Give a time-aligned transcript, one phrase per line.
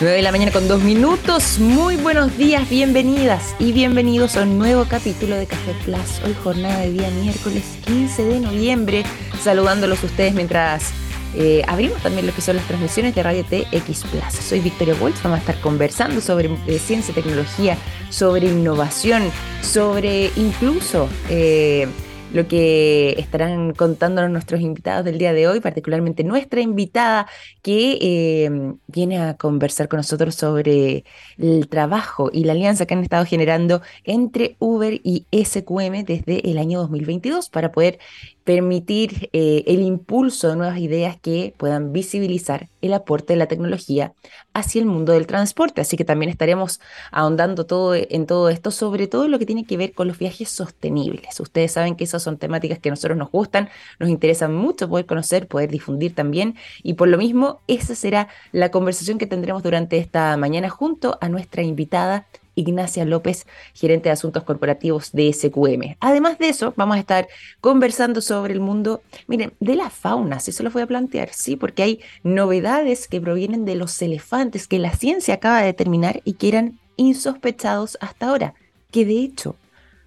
[0.00, 1.58] 9 de la mañana con dos minutos.
[1.58, 6.20] Muy buenos días, bienvenidas y bienvenidos a un nuevo capítulo de Café Plus.
[6.24, 9.04] Hoy jornada de día miércoles 15 de noviembre.
[9.42, 10.92] Saludándolos ustedes mientras
[11.34, 14.44] eh, abrimos también lo que son las transmisiones de Radio TX Plus.
[14.46, 17.76] Soy Victoria Wolf, vamos a estar conversando sobre eh, ciencia tecnología,
[18.10, 19.30] sobre innovación,
[19.62, 21.08] sobre incluso...
[21.28, 21.88] Eh,
[22.34, 27.28] lo que estarán contándonos nuestros invitados del día de hoy, particularmente nuestra invitada
[27.62, 28.50] que eh,
[28.88, 31.04] viene a conversar con nosotros sobre
[31.38, 36.58] el trabajo y la alianza que han estado generando entre Uber y SQM desde el
[36.58, 38.00] año 2022 para poder
[38.44, 44.12] permitir eh, el impulso de nuevas ideas que puedan visibilizar el aporte de la tecnología
[44.52, 45.80] hacia el mundo del transporte.
[45.80, 46.78] Así que también estaremos
[47.10, 50.50] ahondando todo en todo esto, sobre todo lo que tiene que ver con los viajes
[50.50, 51.40] sostenibles.
[51.40, 55.06] Ustedes saben que esas son temáticas que a nosotros nos gustan, nos interesan mucho poder
[55.06, 56.56] conocer, poder difundir también.
[56.82, 61.30] Y por lo mismo, esa será la conversación que tendremos durante esta mañana junto a
[61.30, 65.96] nuestra invitada Ignacia López, gerente de asuntos corporativos de SQM.
[66.00, 67.28] Además de eso, vamos a estar
[67.60, 71.56] conversando sobre el mundo, miren, de la fauna, si se lo voy a plantear, sí,
[71.56, 76.34] porque hay novedades que provienen de los elefantes que la ciencia acaba de determinar y
[76.34, 78.54] que eran insospechados hasta ahora,
[78.90, 79.56] que de hecho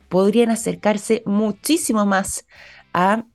[0.09, 2.45] podrían acercarse muchísimo más
[2.93, 3.25] a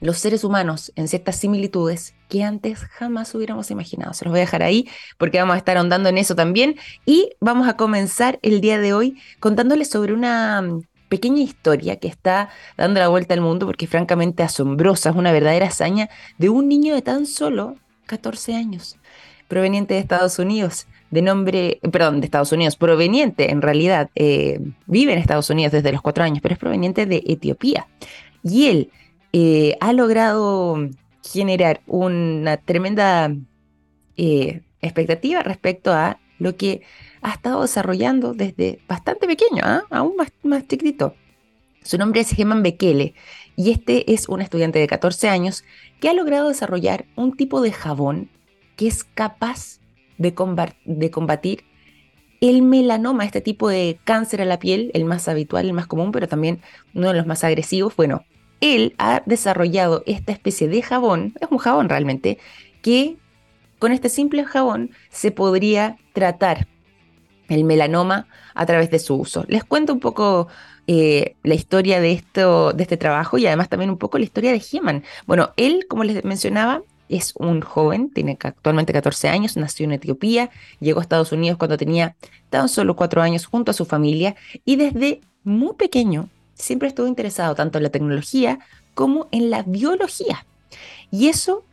[0.00, 4.12] los seres humanos en ciertas similitudes que antes jamás hubiéramos imaginado.
[4.14, 7.30] Se los voy a dejar ahí porque vamos a estar ahondando en eso también y
[7.40, 12.50] vamos a comenzar el día de hoy contándoles sobre una mm, pequeña historia que está
[12.76, 16.68] dando la vuelta al mundo porque es francamente asombrosa, es una verdadera hazaña de un
[16.68, 18.96] niño de tan solo 14 años,
[19.48, 25.12] proveniente de Estados Unidos, de nombre, perdón, de Estados Unidos, proveniente en realidad, eh, vive
[25.12, 27.86] en Estados Unidos desde los 4 años, pero es proveniente de Etiopía.
[28.42, 28.90] Y él
[29.32, 30.88] eh, ha logrado
[31.22, 33.34] generar una tremenda
[34.16, 36.82] eh, expectativa respecto a lo que
[37.20, 39.82] ha estado desarrollando desde bastante pequeño, ¿ah?
[39.90, 41.14] aún más, más chiquitito.
[41.82, 43.14] Su nombre es Geman Bekele
[43.56, 45.64] y este es un estudiante de 14 años
[46.00, 48.30] que ha logrado desarrollar un tipo de jabón
[48.76, 49.80] que es capaz
[50.18, 50.34] de,
[50.84, 51.64] de combatir
[52.40, 56.12] el melanoma, este tipo de cáncer a la piel, el más habitual, el más común,
[56.12, 56.60] pero también
[56.94, 57.96] uno de los más agresivos.
[57.96, 58.24] Bueno,
[58.60, 62.38] él ha desarrollado esta especie de jabón, es un jabón realmente,
[62.82, 63.16] que
[63.78, 66.66] con este simple jabón se podría tratar
[67.48, 69.44] el melanoma a través de su uso.
[69.48, 70.48] Les cuento un poco
[70.86, 74.52] eh, la historia de, esto, de este trabajo y además también un poco la historia
[74.52, 75.04] de Heman.
[75.26, 80.50] Bueno, él, como les mencionaba, es un joven, tiene actualmente 14 años, nació en Etiopía,
[80.80, 82.16] llegó a Estados Unidos cuando tenía
[82.50, 87.54] tan solo 4 años junto a su familia y desde muy pequeño siempre estuvo interesado
[87.54, 88.58] tanto en la tecnología
[88.94, 90.44] como en la biología.
[91.10, 91.64] Y eso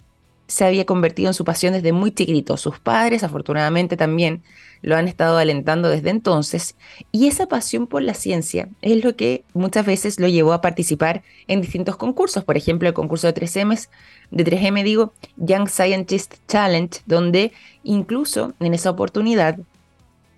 [0.47, 2.56] se había convertido en su pasión desde muy chiquito.
[2.57, 4.44] Sus padres, afortunadamente, también
[4.81, 6.75] lo han estado alentando desde entonces.
[7.12, 11.23] Y esa pasión por la ciencia es lo que muchas veces lo llevó a participar
[11.47, 12.44] en distintos concursos.
[12.44, 13.88] Por ejemplo, el concurso de 3M,
[14.29, 17.52] de 3M digo, Young Scientist Challenge, donde
[17.84, 19.57] incluso en esa oportunidad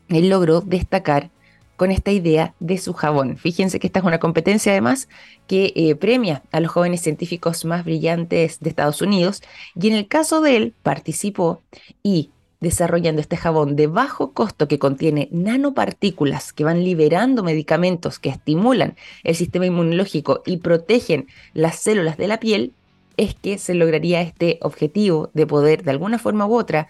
[0.07, 1.29] él logró destacar
[1.77, 3.37] con esta idea de su jabón.
[3.37, 5.07] Fíjense que esta es una competencia además
[5.47, 9.41] que eh, premia a los jóvenes científicos más brillantes de Estados Unidos
[9.79, 11.61] y en el caso de él participó
[12.03, 18.29] y desarrollando este jabón de bajo costo que contiene nanopartículas que van liberando medicamentos que
[18.29, 22.73] estimulan el sistema inmunológico y protegen las células de la piel,
[23.15, 26.87] es que se lograría este objetivo de poder de alguna forma u otra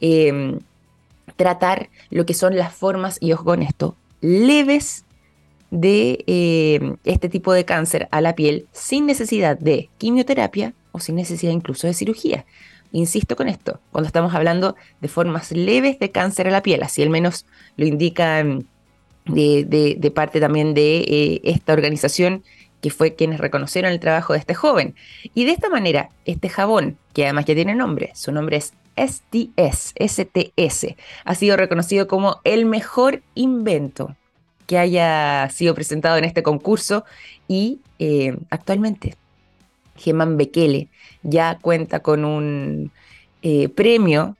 [0.00, 0.58] em,
[1.36, 5.04] tratar lo que son las formas, y ojo con esto, leves
[5.70, 11.16] de eh, este tipo de cáncer a la piel sin necesidad de quimioterapia o sin
[11.16, 12.44] necesidad incluso de cirugía.
[12.92, 17.02] Insisto con esto, cuando estamos hablando de formas leves de cáncer a la piel, así
[17.02, 17.44] al menos
[17.76, 18.66] lo indican
[19.26, 22.44] de, parte también de eh, esta organización
[22.80, 24.94] que fue quienes reconocieron el trabajo de este joven.
[25.34, 29.94] Y de esta manera, este jabón, que además ya tiene nombre, su nombre es STS,
[29.98, 34.16] STS, ha sido reconocido como el mejor invento
[34.66, 37.04] que haya sido presentado en este concurso
[37.46, 39.16] y eh, actualmente
[39.96, 40.88] Geman Bekele
[41.22, 42.90] ya cuenta con un
[43.42, 44.36] eh, premio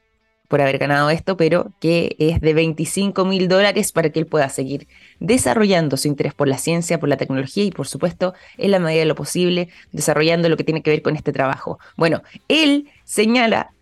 [0.48, 4.48] por haber ganado esto, pero que es de 25 mil dólares para que él pueda
[4.48, 4.86] seguir
[5.18, 9.00] desarrollando su interés por la ciencia, por la tecnología y por supuesto, en la medida
[9.00, 11.78] de lo posible, desarrollando lo que tiene que ver con este trabajo.
[11.96, 13.72] Bueno, él señala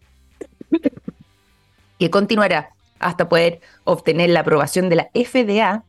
[1.99, 5.85] que continuará hasta poder obtener la aprobación de la FDA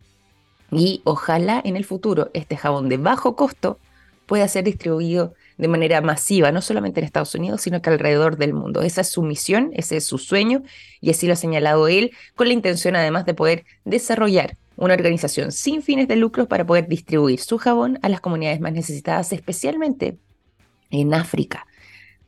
[0.71, 3.79] y ojalá en el futuro este jabón de bajo costo
[4.25, 8.53] pueda ser distribuido de manera masiva, no solamente en Estados Unidos, sino que alrededor del
[8.53, 8.81] mundo.
[8.81, 10.63] Esa es su misión, ese es su sueño,
[10.99, 15.51] y así lo ha señalado él, con la intención además de poder desarrollar una organización
[15.51, 20.17] sin fines de lucro para poder distribuir su jabón a las comunidades más necesitadas, especialmente
[20.89, 21.65] en África.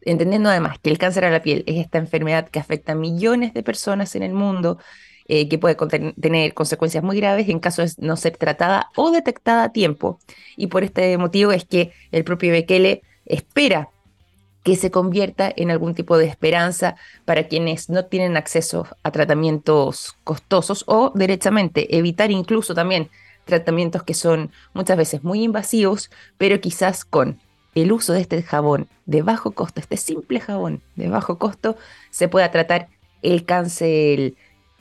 [0.07, 3.53] Entendiendo además que el cáncer a la piel es esta enfermedad que afecta a millones
[3.53, 4.77] de personas en el mundo,
[5.27, 5.75] eh, que puede
[6.21, 10.19] tener consecuencias muy graves en caso de no ser tratada o detectada a tiempo.
[10.55, 13.89] Y por este motivo es que el propio Bekele espera
[14.63, 16.95] que se convierta en algún tipo de esperanza
[17.25, 23.09] para quienes no tienen acceso a tratamientos costosos o derechamente evitar incluso también
[23.43, 27.41] tratamientos que son muchas veces muy invasivos, pero quizás con
[27.81, 31.77] el uso de este jabón de bajo costo, este simple jabón de bajo costo,
[32.11, 32.89] se pueda tratar
[33.21, 34.35] el cáncer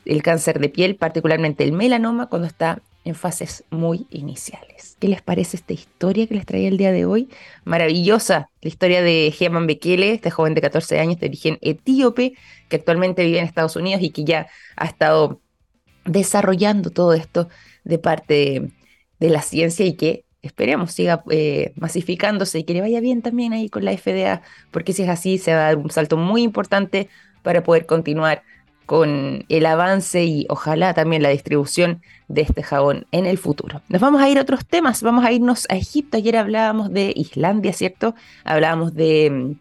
[0.06, 4.96] el cáncer de piel, particularmente el melanoma, cuando está en fases muy iniciales.
[4.98, 7.28] ¿Qué les parece esta historia que les traía el día de hoy?
[7.64, 12.34] Maravillosa, la historia de Germán Bekele, este joven de 14 años de origen etíope,
[12.68, 15.40] que actualmente vive en Estados Unidos y que ya ha estado
[16.04, 17.48] desarrollando todo esto
[17.84, 18.72] de parte
[19.20, 23.52] de, la ciencia y que esperemos siga eh, masificándose y que le vaya bien también
[23.52, 26.42] ahí con la FDA, porque si es así se va a dar un salto muy
[26.42, 27.08] importante
[27.42, 28.42] para poder continuar
[28.86, 33.82] con el avance y ojalá también la distribución de este jabón en el futuro.
[33.88, 36.16] Nos vamos a ir a otros temas, vamos a irnos a Egipto.
[36.16, 38.14] Ayer hablábamos de Islandia, ¿cierto?
[38.44, 39.56] Hablábamos de,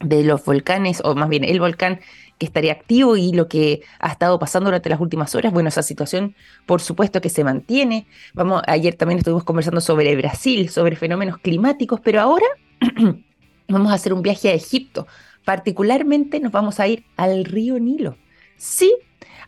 [0.00, 2.00] de los volcanes, o más bien el volcán
[2.38, 5.52] que estaría activo y lo que ha estado pasando durante las últimas horas.
[5.52, 6.34] Bueno, esa situación,
[6.66, 8.06] por supuesto que se mantiene.
[8.34, 12.46] Vamos, ayer también estuvimos conversando sobre Brasil, sobre fenómenos climáticos, pero ahora
[13.68, 15.06] vamos a hacer un viaje a Egipto.
[15.44, 18.16] Particularmente nos vamos a ir al río Nilo
[18.56, 18.94] sí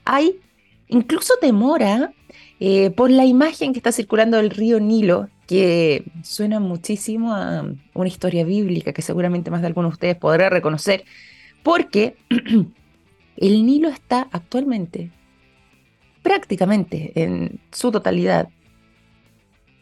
[0.04, 0.40] hay
[0.88, 2.12] incluso temora
[2.60, 7.64] eh, por la imagen que está circulando del río Nilo, que suena muchísimo a
[7.94, 11.04] una historia bíblica que seguramente más de algunos de ustedes podrá reconocer,
[11.62, 12.16] porque
[13.40, 15.10] el Nilo está actualmente,
[16.22, 18.48] prácticamente en su totalidad,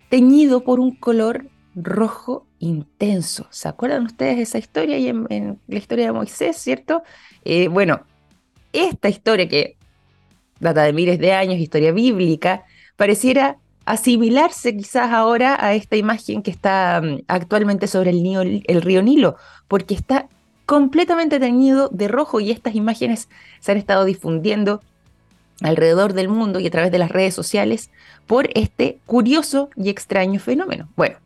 [0.08, 3.46] teñido por un color rojo intenso.
[3.50, 7.02] ¿Se acuerdan ustedes de esa historia y en, la historia de Moisés, cierto?
[7.44, 8.00] Eh, bueno,
[8.72, 9.76] esta historia que
[10.60, 12.64] data de miles de años, historia bíblica,
[12.96, 19.02] pareciera asimilarse quizás ahora a esta imagen que está mm, actualmente sobre el, el río
[19.02, 19.36] Nilo,
[19.68, 20.28] porque está
[20.66, 23.28] completamente teñido de rojo y estas imágenes
[23.60, 24.82] se han estado difundiendo
[25.62, 27.90] alrededor del mundo y a través de las redes sociales
[28.26, 30.88] por este curioso y extraño fenómeno.
[30.96, 31.16] Bueno,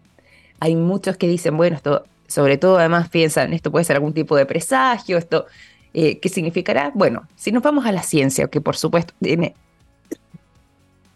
[0.61, 4.37] hay muchos que dicen, bueno, esto, sobre todo además piensan, esto puede ser algún tipo
[4.37, 5.47] de presagio, esto
[5.93, 6.93] eh, ¿Qué significará?
[6.95, 9.55] Bueno, si nos vamos a la ciencia, que por supuesto tiene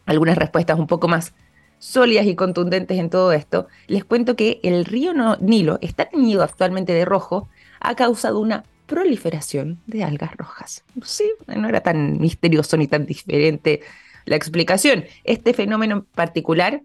[0.06, 1.32] algunas respuestas un poco más
[1.84, 6.94] sólidas y contundentes en todo esto, les cuento que el río Nilo está teñido actualmente
[6.94, 7.46] de rojo
[7.78, 10.82] ha causado una proliferación de algas rojas.
[11.04, 13.82] Sí, no era tan misterioso ni tan diferente
[14.24, 15.04] la explicación.
[15.24, 16.80] Este fenómeno en particular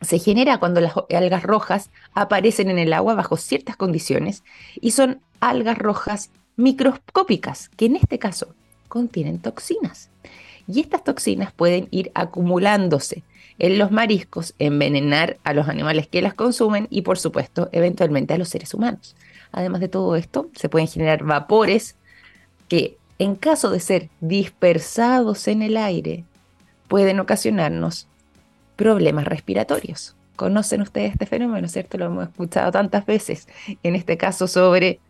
[0.00, 4.44] se genera cuando las algas rojas aparecen en el agua bajo ciertas condiciones
[4.80, 8.54] y son algas rojas microscópicas, que en este caso
[8.86, 10.08] contienen toxinas.
[10.68, 13.24] Y estas toxinas pueden ir acumulándose
[13.60, 18.38] en los mariscos, envenenar a los animales que las consumen y por supuesto eventualmente a
[18.38, 19.14] los seres humanos.
[19.52, 21.94] Además de todo esto, se pueden generar vapores
[22.68, 26.24] que en caso de ser dispersados en el aire
[26.88, 28.08] pueden ocasionarnos
[28.76, 30.16] problemas respiratorios.
[30.36, 31.98] ¿Conocen ustedes este fenómeno, cierto?
[31.98, 33.46] Lo hemos escuchado tantas veces,
[33.82, 35.00] en este caso sobre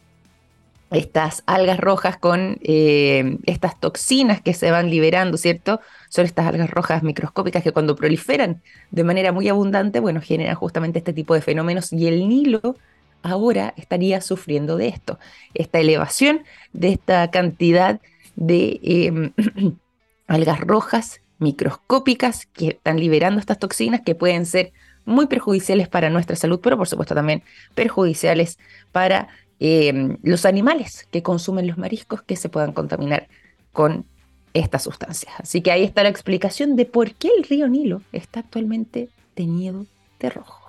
[0.91, 5.81] estas algas rojas con eh, estas toxinas que se van liberando, ¿cierto?
[6.11, 10.99] Son estas algas rojas microscópicas que cuando proliferan de manera muy abundante, bueno, generan justamente
[10.99, 12.77] este tipo de fenómenos y el Nilo
[13.23, 15.19] ahora estaría sufriendo de esto,
[15.55, 17.99] esta elevación de esta cantidad
[18.37, 19.33] de em,
[20.27, 24.73] algas rojas microscópicas que están liberando estas toxinas que pueden ser
[25.07, 27.43] muy perjudiciales para nuestra salud, pero por supuesto también
[27.75, 28.59] perjudiciales
[28.93, 29.29] para
[29.63, 33.29] Em, los animales que consumen los mariscos que se puedan contaminar
[33.73, 34.07] con
[34.55, 35.33] estas sustancias.
[35.39, 39.87] Así que ahí está la explicación de por qué el río Nilo está actualmente teñido
[40.19, 40.61] de rojo.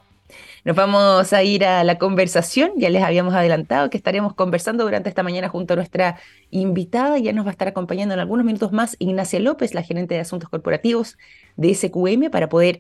[0.64, 5.10] Nos vamos a ir a la conversación, ya les habíamos adelantado que estaremos conversando durante
[5.10, 6.20] esta mañana junto a nuestra
[6.52, 10.14] invitada, ya nos va a estar acompañando en algunos minutos más Ignacia López, la gerente
[10.14, 11.18] de asuntos corporativos
[11.58, 12.80] de SQM, para poder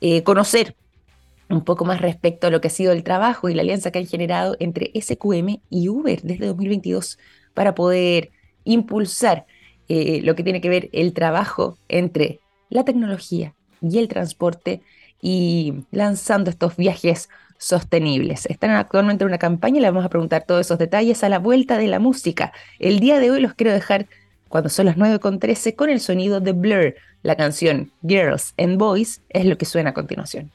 [0.00, 0.76] eh, conocer
[1.48, 3.98] un poco más respecto a lo que ha sido el trabajo y la alianza que
[3.98, 7.18] han generado entre SQM y Uber desde 2022
[7.54, 8.30] para poder
[8.64, 9.46] impulsar
[9.88, 14.80] eh, lo que tiene que ver el trabajo entre la tecnología y el transporte
[15.20, 18.46] y lanzando estos viajes sostenibles.
[18.46, 21.38] Están actualmente en una campaña y le vamos a preguntar todos esos detalles a la
[21.38, 22.52] vuelta de la música.
[22.78, 24.06] El día de hoy los quiero dejar
[24.48, 26.94] cuando son las 9.13 con el sonido de Blur.
[27.22, 30.50] La canción Girls and Boys es lo que suena a continuación.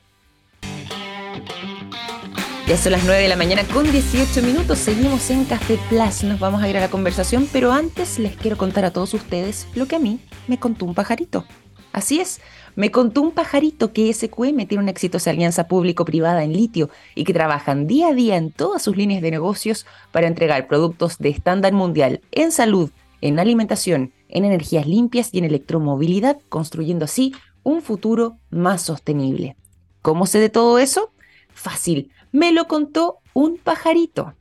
[2.67, 4.79] Ya son las 9 de la mañana con 18 minutos.
[4.79, 6.25] Seguimos en Café Plus.
[6.25, 9.69] Nos vamos a ir a la conversación, pero antes les quiero contar a todos ustedes
[9.73, 10.19] lo que a mí
[10.49, 11.45] me contó un pajarito.
[11.93, 12.41] Así es,
[12.75, 17.31] me contó un pajarito que SQM tiene una exitosa alianza público-privada en litio y que
[17.33, 21.71] trabajan día a día en todas sus líneas de negocios para entregar productos de estándar
[21.71, 27.33] mundial en salud, en alimentación, en energías limpias y en electromovilidad, construyendo así
[27.63, 29.55] un futuro más sostenible.
[30.01, 31.13] ¿Cómo sé de todo eso?
[31.57, 34.35] Fácil me lo contó un pajarito.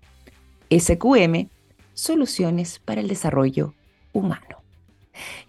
[0.70, 1.49] SQM,
[1.94, 3.73] Soluciones para el Desarrollo
[4.12, 4.62] Humano.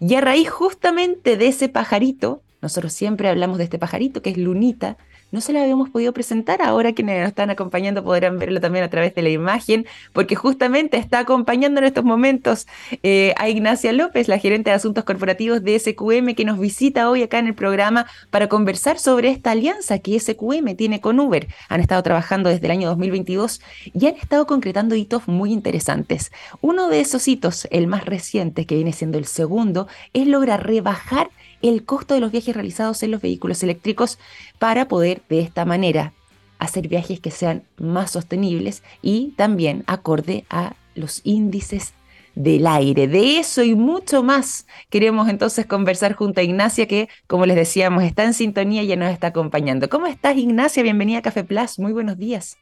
[0.00, 4.38] Y a raíz justamente de ese pajarito, nosotros siempre hablamos de este pajarito que es
[4.38, 4.96] Lunita,
[5.30, 6.62] no se la habíamos podido presentar.
[6.62, 10.96] Ahora quienes nos están acompañando podrán verlo también a través de la imagen, porque justamente
[10.96, 12.66] está acompañando en estos momentos
[13.02, 17.22] eh, a Ignacia López, la gerente de asuntos corporativos de SQM, que nos visita hoy
[17.22, 21.48] acá en el programa para conversar sobre esta alianza que SQM tiene con Uber.
[21.68, 23.60] Han estado trabajando desde el año 2022
[23.92, 26.32] y han estado concretando hitos muy interesantes.
[26.60, 31.30] Uno de esos hitos, el más reciente, que viene siendo el segundo, es lograr rebajar
[31.62, 34.18] el costo de los viajes realizados en los vehículos eléctricos
[34.58, 36.12] para poder de esta manera
[36.58, 41.94] hacer viajes que sean más sostenibles y también acorde a los índices
[42.34, 43.08] del aire.
[43.08, 48.04] De eso y mucho más queremos entonces conversar junto a Ignacia que, como les decíamos,
[48.04, 49.88] está en sintonía y ya nos está acompañando.
[49.88, 50.82] ¿Cómo estás, Ignacia?
[50.82, 51.78] Bienvenida a Café Plus.
[51.78, 52.56] Muy buenos días.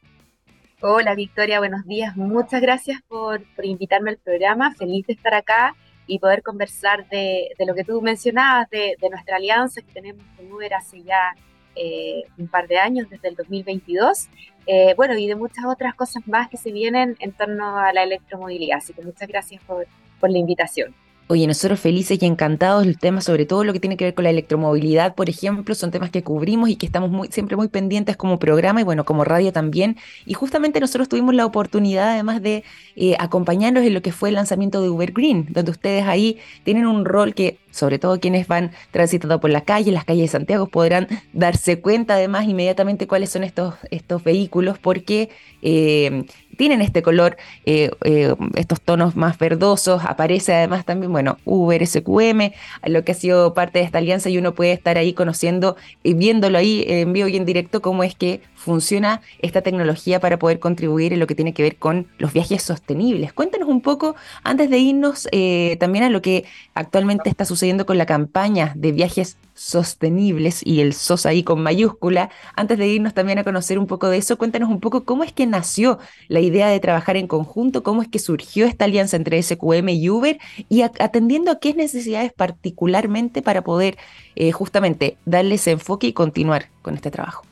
[0.81, 1.59] Hola, Victoria.
[1.59, 2.15] Buenos días.
[2.15, 4.73] Muchas gracias por, por invitarme al programa.
[4.75, 5.75] Feliz de estar acá
[6.07, 10.73] y poder conversar de, lo que tú mencionabas, de, nuestra alianza que tenemos con Uber
[10.73, 11.35] hace ya
[11.75, 14.29] eh, un par de años, desde el 2022,
[14.65, 18.03] eh, bueno, y de muchas otras cosas más que se vienen en torno a la
[18.03, 18.77] electromovilidad.
[18.77, 19.85] Así que muchas gracias por,
[20.19, 20.95] por la invitación.
[21.29, 24.23] Oye, nosotros felices y encantados el tema, sobre todo lo que tiene que ver con
[24.23, 28.15] la electromovilidad, por ejemplo, son temas que cubrimos y que estamos muy, siempre muy pendientes
[28.15, 29.97] como programa y bueno, como radio también.
[30.25, 32.63] Y justamente nosotros tuvimos la oportunidad además de
[32.95, 36.87] eh, acompañarnos en lo que fue el lanzamiento de Uber Green, donde ustedes ahí tienen
[36.87, 40.67] un rol que sobre todo quienes van transitando por la calle, las calles de Santiago,
[40.67, 45.29] podrán darse cuenta además inmediatamente cuáles son estos, estos vehículos, porque
[45.61, 46.25] eh,
[46.57, 50.03] tienen este color, eh, eh, estos tonos más verdosos.
[50.05, 52.51] Aparece además también, bueno, Uber, SQM,
[52.85, 56.13] lo que ha sido parte de esta alianza y uno puede estar ahí conociendo y
[56.13, 60.59] viéndolo ahí en vivo y en directo cómo es que funciona esta tecnología para poder
[60.59, 63.31] contribuir en lo que tiene que ver con los viajes sostenibles.
[63.31, 67.97] Cuéntanos un poco, antes de irnos eh, también a lo que actualmente está sucediendo con
[67.97, 73.39] la campaña de viajes sostenibles y el SOS ahí con mayúscula, antes de irnos también
[73.39, 76.67] a conocer un poco de eso, cuéntanos un poco cómo es que nació la idea
[76.67, 80.81] de trabajar en conjunto, cómo es que surgió esta alianza entre SQM y Uber y
[80.81, 83.97] atendiendo a qué necesidades particularmente para poder
[84.35, 87.46] eh, justamente darle ese enfoque y continuar con este trabajo.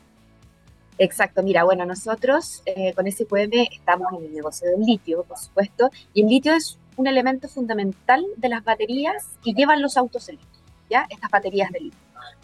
[0.98, 5.90] Exacto, mira, bueno, nosotros eh, con SQM estamos en el negocio del litio, por supuesto,
[6.14, 10.72] y el litio es un elemento fundamental de las baterías que llevan los autos eléctricos,
[10.88, 11.06] ¿ya?
[11.10, 12.00] Estas baterías de litio.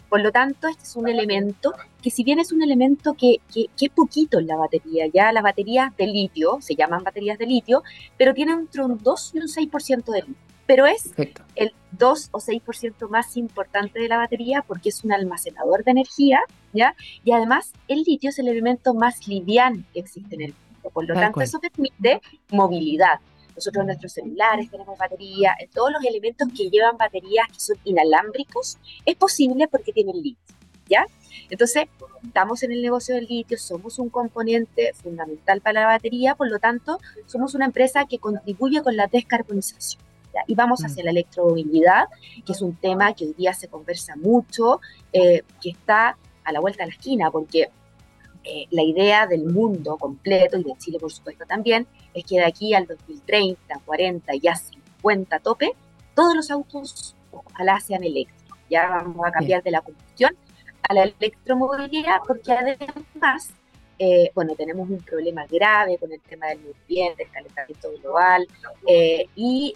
[0.07, 3.69] Por lo tanto, este es un elemento que si bien es un elemento que, que,
[3.81, 7.81] es poquito en la batería, ya las baterías de litio, se llaman baterías de litio,
[8.15, 11.11] pero tienen entre un 2 y un 6% de litio pero es
[11.55, 16.39] el 2 o 6% más importante de la batería porque es un almacenador de energía,
[16.73, 16.95] ¿ya?
[17.23, 21.07] Y además el litio es el elemento más liviano que existe en el mundo, por
[21.07, 23.19] lo tanto eso permite movilidad.
[23.55, 27.77] Nosotros en nuestros celulares tenemos batería, en todos los elementos que llevan baterías que son
[27.83, 30.55] inalámbricos, es posible porque tienen litio,
[30.89, 31.05] ¿ya?
[31.49, 31.85] Entonces,
[32.23, 36.57] estamos en el negocio del litio, somos un componente fundamental para la batería, por lo
[36.57, 40.01] tanto, somos una empresa que contribuye con la descarbonización.
[40.47, 40.85] Y vamos mm.
[40.85, 42.05] hacia la electromovilidad,
[42.45, 46.59] que es un tema que hoy día se conversa mucho, eh, que está a la
[46.59, 47.69] vuelta de la esquina, porque
[48.43, 52.45] eh, la idea del mundo completo, y de Chile por supuesto también, es que de
[52.45, 55.71] aquí al 2030, 40, ya 50 tope,
[56.13, 58.57] todos los autos ojalá sean eléctricos.
[58.69, 60.35] Ya vamos a cambiar de la combustión
[60.87, 63.51] a la electromovilidad, porque además,
[63.97, 68.47] eh, bueno, tenemos un problema grave con el tema del medio ambiente, el calentamiento global,
[69.35, 69.73] y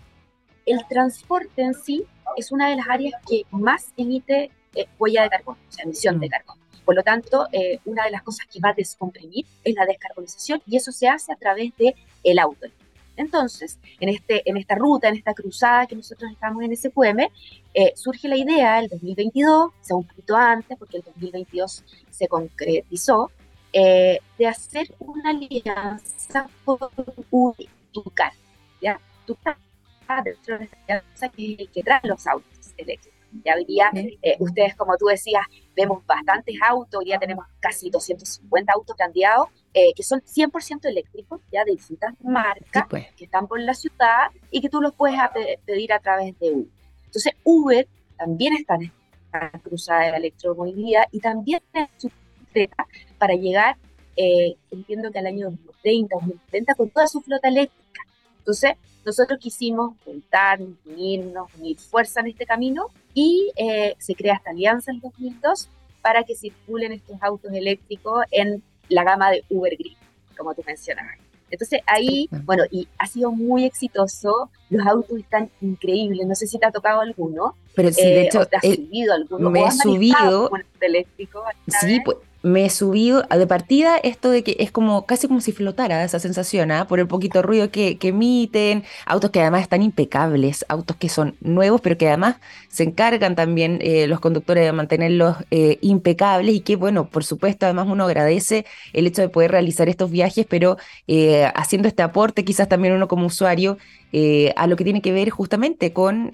[0.65, 2.05] el transporte en sí
[2.35, 6.19] es una de las áreas que más emite eh, huella de carbono, o sea, emisión
[6.19, 6.29] de mm.
[6.29, 6.61] carbono.
[6.85, 10.61] Por lo tanto, eh, una de las cosas que va a descomprimir es la descarbonización
[10.65, 11.93] y eso se hace a través del
[12.23, 12.67] el auto.
[13.17, 17.27] Entonces, en, este, en esta ruta, en esta cruzada que nosotros estamos en SQM,
[17.73, 22.27] eh, surge la idea el 2022, o sea, un poquito antes, porque el 2022 se
[22.27, 23.31] concretizó,
[23.73, 26.79] eh, de hacer una alianza con
[27.91, 28.31] Tucar,
[28.81, 28.99] ¿ya?
[29.25, 29.57] Tucar
[30.23, 33.16] dentro de esta alianza que que trae los autos eléctricos.
[33.43, 35.43] Ya hoy día, eh, ustedes, como tú decías,
[35.75, 41.41] vemos bastantes autos, hoy día tenemos casi 250 autos candidatos eh, que son 100% eléctricos,
[41.51, 43.07] ya de distintas marcas, pues.
[43.15, 45.19] que están por la ciudad y que tú los puedes
[45.65, 46.67] pedir a través de Uber.
[47.05, 48.91] Entonces, Uber también está en
[49.25, 52.09] esta cruzada de la electromovilidad y también es su
[53.17, 53.77] para llegar,
[54.15, 58.01] eh, entiendo que al año 2030, 2030, con toda su flota eléctrica.
[58.39, 58.73] Entonces,
[59.07, 64.91] nosotros quisimos juntar, unirnos, unir fuerza en este camino y eh, se crea esta alianza
[64.91, 65.69] en 2002
[66.01, 69.95] para que circulen estos autos eléctricos en la gama de Uber Green,
[70.37, 71.15] como tú mencionabas.
[71.49, 76.59] Entonces ahí, bueno, y ha sido muy exitoso, los autos están increíbles, no sé si
[76.59, 77.55] te ha tocado alguno.
[77.75, 79.49] Pero sí, de eh, hecho, te has subido alguno.
[79.49, 80.51] Me he subido.
[80.81, 81.45] eléctrico,
[81.79, 82.17] sí, pues
[82.47, 86.71] me subido de partida esto de que es como casi como si flotara esa sensación,
[86.71, 86.87] ¿ah?
[86.87, 91.81] por el poquito ruido que, emiten, autos que además están impecables, autos que son nuevos,
[91.81, 92.37] pero que además
[92.69, 97.65] se encargan también eh, los conductores de mantenerlos eh, impecables y que bueno, por supuesto,
[97.65, 100.77] además uno agradece el hecho de poder realizar estos viajes, pero
[101.07, 103.77] eh, haciendo este aporte quizás también uno como usuario
[104.55, 106.31] a lo que tiene que ver justamente con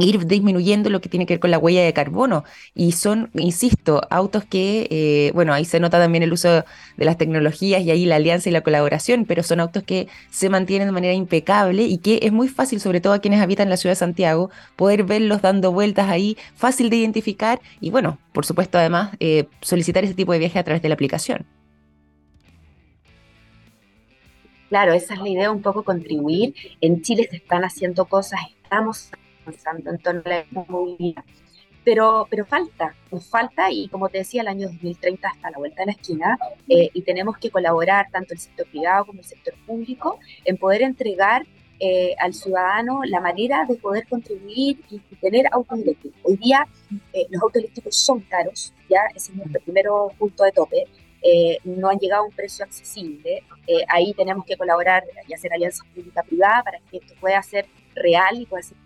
[0.00, 2.44] ir disminuyendo lo que tiene que ver con la huella de carbono.
[2.74, 7.18] Y son, insisto, autos que, eh, bueno, ahí se nota también el uso de las
[7.18, 10.92] tecnologías y ahí la alianza y la colaboración, pero son autos que se mantienen de
[10.92, 13.96] manera impecable y que es muy fácil, sobre todo a quienes habitan la ciudad de
[13.96, 19.46] Santiago, poder verlos dando vueltas ahí, fácil de identificar y, bueno, por supuesto, además, eh,
[19.60, 21.46] solicitar ese tipo de viaje a través de la aplicación.
[24.68, 26.54] Claro, esa es la idea, un poco contribuir.
[26.80, 29.10] En Chile se están haciendo cosas, estamos
[29.46, 31.24] en torno a la movilidad.
[31.84, 35.58] Pero, pero falta, nos falta y como te decía, el año 2030 está a la
[35.58, 39.24] vuelta de la esquina eh, y tenemos que colaborar tanto el sector privado como el
[39.24, 41.46] sector público en poder entregar
[41.78, 46.20] eh, al ciudadano la manera de poder contribuir y, tener autos eléctricos.
[46.22, 46.66] Hoy día
[47.14, 50.84] eh, los autos eléctricos son caros, ya ese es nuestro primero punto de tope.
[51.64, 53.42] no han llegado a un precio accesible.
[53.88, 58.46] ahí tenemos que colaborar y hacer alianzas pública-privada para que esto pueda ser real y
[58.46, 58.76] pueda ser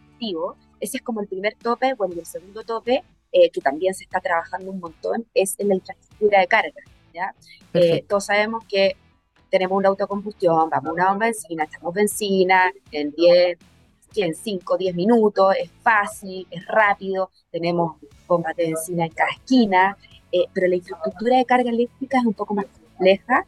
[0.80, 1.94] ese es como el primer tope.
[1.94, 5.68] Bueno, y el segundo tope, eh, que también se está trabajando un montón, es en
[5.68, 6.82] la infraestructura de carga.
[7.12, 7.34] ¿ya?
[7.72, 8.96] Eh, todos sabemos que
[9.50, 13.58] tenemos una autocombustión, vamos a una bomba de benzina, echamos benzina en 10,
[14.16, 17.96] en 5, 10 minutos, es fácil, es rápido, tenemos
[18.26, 19.96] bombas de benzina en cada esquina,
[20.32, 23.46] eh, pero la infraestructura de carga eléctrica es un poco más compleja.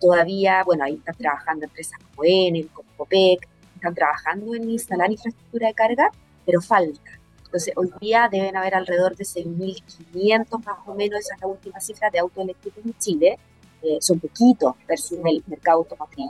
[0.00, 3.46] todavía, bueno, ahí están trabajando empresas como Enel, como Copec,
[3.86, 6.10] están trabajando en instalar infraestructura de carga,
[6.44, 7.10] pero falta.
[7.44, 11.80] Entonces, hoy día deben haber alrededor de 6.500 más o menos, esa es la última
[11.80, 13.38] cifra de autos eléctricos en Chile.
[13.82, 16.26] Eh, son poquitos versus el mercado automotriz.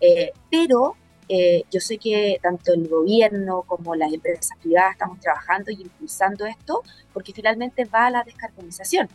[0.00, 0.94] Eh, pero
[1.28, 6.46] eh, yo sé que tanto el gobierno como las empresas privadas estamos trabajando y impulsando
[6.46, 9.08] esto porque finalmente va a la descarbonización.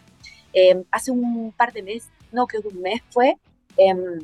[0.92, 3.38] hace un par de meses, no creo que un mes fue,
[3.78, 4.20] em,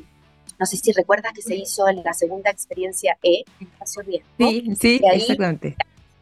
[0.60, 4.28] no sé si recuerdas que se hizo en la segunda experiencia E en Espacio Riesgo.
[4.38, 5.74] Sí, sí, exactamente.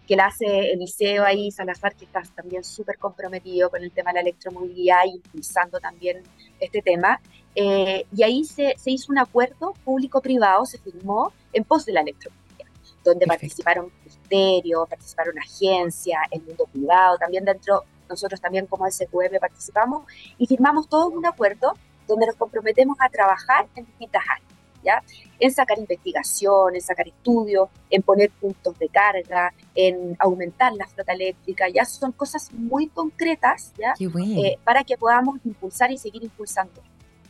[0.07, 4.15] Que la hace Eliseo ahí, Salazar, que está también súper comprometido con el tema de
[4.15, 6.23] la electromovilidad y impulsando también
[6.61, 7.21] este tema.
[7.57, 12.03] Eh, y ahí se, se, hizo un acuerdo público-privado, se firmó en pos de la
[12.03, 12.69] electromovilidad,
[13.03, 20.07] donde participaron ministerios, participaron agencias, el mundo privado, también dentro, nosotros también como SQM participamos
[20.39, 21.75] y firmamos todo un acuerdo
[22.09, 24.51] donde nos comprometemos a trabajar en distintas áreas,
[24.83, 25.03] ¿ya?
[25.39, 31.13] En sacar investigación, en sacar estudios, en poner puntos de carga, en aumentar la flota
[31.13, 33.95] eléctrica, ya son cosas muy concretas, ¿ya?
[34.01, 36.83] Eh, para que podamos impulsar y seguir impulsando.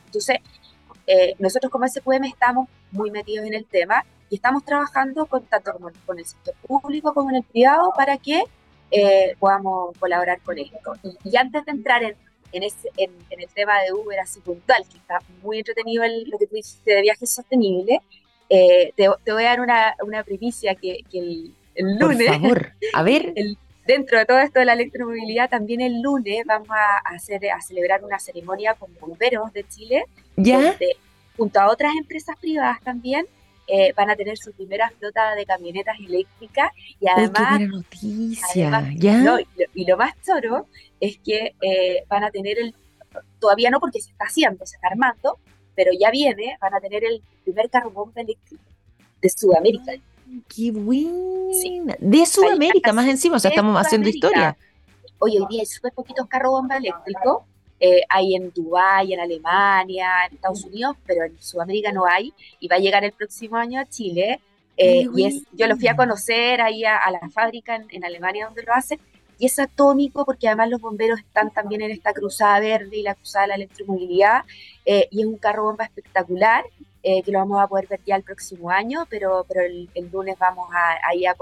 [0.07, 0.39] Entonces,
[1.07, 5.73] eh, nosotros como SQM estamos muy metidos en el tema y estamos trabajando con, tanto
[6.07, 8.45] con, el sector público como en el privado para que
[8.91, 10.95] eh, podamos colaborar con esto.
[11.25, 12.15] y, antes de entrar en
[12.53, 16.55] en, en, el tema de Uber así puntual, que está muy entretenido lo que tú
[16.57, 18.01] dijiste de viajes sostenibles,
[18.49, 23.35] eh, te, voy a dar una, una primicia que, el, lunes, Por favor, a ver.
[23.87, 28.05] dentro de todo esto de la electromovilidad, también el lunes vamos a, hacer, a celebrar
[28.05, 30.05] una ceremonia con bomberos de Chile,
[30.37, 30.77] ¿Ya?
[31.37, 33.27] junto a otras empresas privadas también,
[33.71, 37.61] eh, van a tener su primera flota de camionetas eléctricas y además...
[37.61, 39.39] noticia, ¿ya?
[39.75, 40.67] y, lo, más choro
[40.99, 42.75] es que eh, van a tener el...
[43.39, 45.39] Todavía no porque se está haciendo, se está armando,
[45.75, 48.63] pero ya viene, van a tener el primer carro bomba eléctrico
[49.21, 49.93] de Sudamérica.
[50.49, 51.97] ¡Qué buena!
[51.99, 54.57] De Sudamérica, más encima, o sea, estamos haciendo historia.
[55.19, 57.43] Hoy, hoy día hay súper poquitos carros bomba eléctricos
[57.81, 62.69] eh, hay en Dubái, en Alemania, en Estados Unidos, pero en Sudamérica no hay y
[62.69, 64.41] va a llegar el próximo año a Chile.
[64.77, 68.63] Eh, y es, yo lo fui a conocer ahí a, la fábrica en, Alemania donde
[68.63, 69.01] lo hacen
[69.37, 73.17] y es atómico porque además los bomberos están también en esta cruzada verde y la
[73.17, 74.45] cruzada de la electromovilidad
[74.87, 76.65] eh, y es un carro bomba espectacular
[77.03, 80.69] que lo vamos a poder ver ya el próximo año, pero, pero el, lunes vamos
[80.75, 81.35] a, a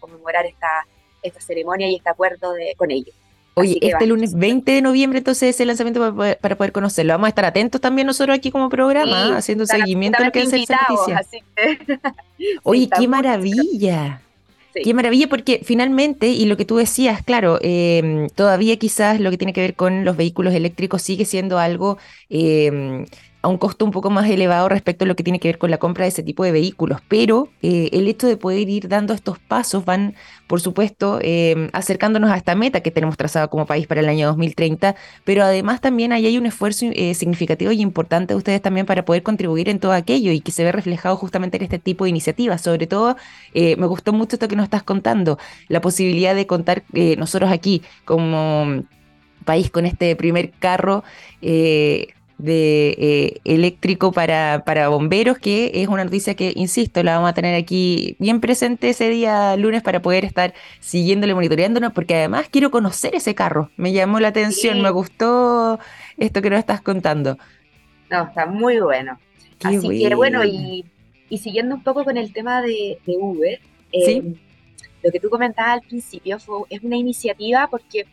[0.00, 0.84] conmemorar esta,
[1.22, 3.14] esta ceremonia y este acuerdo de, con ellos.
[3.54, 6.00] Oye, este lunes 20 de noviembre entonces es el lanzamiento
[6.40, 7.12] para poder, conocerlo.
[7.12, 10.52] Vamos a estar atentos también nosotros aquí como programa, haciendo seguimiento de lo que es
[10.52, 10.66] el
[12.62, 14.22] Oye, qué maravilla.
[14.74, 19.36] Qué maravilla, porque finalmente, y lo que tú decías, claro, em, todavía quizás lo que
[19.36, 21.98] tiene que ver con los vehículos eléctricos sigue siendo algo
[22.30, 23.04] eh,
[23.42, 25.70] a un costo un poco más elevado respecto a lo que tiene que ver con
[25.70, 27.00] la compra de ese tipo de vehículos.
[27.08, 30.14] Pero eh, el hecho de poder ir dando estos pasos van,
[30.46, 34.28] por supuesto, eh, acercándonos a esta meta que tenemos trazada como país para el año
[34.28, 34.94] 2030.
[35.24, 39.04] Pero además también ahí hay un esfuerzo eh, significativo y importante de ustedes también para
[39.04, 42.10] poder contribuir en todo aquello y que se ve reflejado justamente en este tipo de
[42.10, 42.62] iniciativas.
[42.62, 43.16] Sobre todo,
[43.54, 46.84] me gustó mucho esto que nos estás contando, la posibilidad de contar
[47.18, 48.84] nosotros aquí como
[49.44, 51.02] país con este primer carro
[52.42, 57.34] de eh, eléctrico para, para bomberos, que es una noticia que, insisto, la vamos a
[57.34, 62.70] tener aquí bien presente ese día lunes para poder estar siguiéndole, monitoreándonos, porque además quiero
[62.70, 63.70] conocer ese carro.
[63.76, 65.78] Me llamó la atención, me gustó
[66.16, 67.38] esto que nos estás contando.
[68.10, 69.18] No, está muy bueno.
[69.62, 70.84] Así que bueno, y,
[71.38, 73.60] siguiendo un poco con el tema de, Uber,
[73.92, 74.34] eh,
[75.02, 78.04] lo que tú comentabas al principio fue, es una iniciativa porque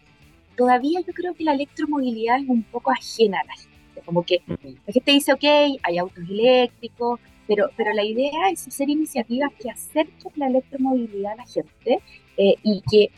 [0.55, 3.68] todavía yo creo que la electromovilidad es un poco ajena a la gente
[4.05, 5.43] como que la gente dice, ok,
[5.83, 11.38] hay autos eléctricos, pero, pero la idea es hacer iniciativas que acerquen la electromovilidad a
[11.38, 11.99] la gente
[12.38, 13.12] eh, y que,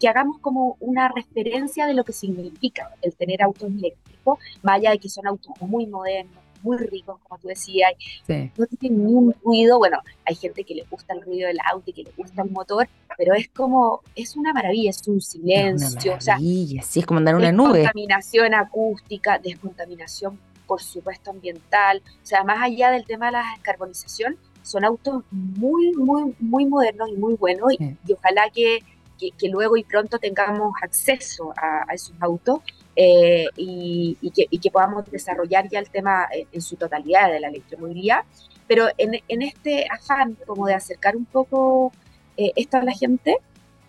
[0.00, 4.98] que hagamos como una referencia de lo que significa el tener autos eléctricos, vaya de
[4.98, 7.90] que son autos muy modernos, muy ricos, como tú decías,
[8.28, 11.90] no tienen ni un ruido, bueno, hay gente que le gusta el ruido del auto
[11.90, 16.14] y que le gusta el motor, pero es como, es una maravilla, es un silencio,
[16.14, 17.78] o sea, sí, es como andar una nube.
[17.78, 24.36] Descontaminación acústica, descontaminación, por supuesto, ambiental, o sea, más allá del tema de la descarbonización,
[24.62, 28.80] son autos muy, muy, muy modernos y muy buenos, y, ojalá que,
[29.18, 32.60] que, luego y pronto tengamos acceso a esos autos
[33.00, 34.16] eh, y,
[34.60, 38.24] que, podamos desarrollar ya el tema en, su totalidad de la electromovilidad.
[38.66, 41.92] Pero en, este afán como de acercar un poco
[42.36, 43.36] eh, esto a la gente,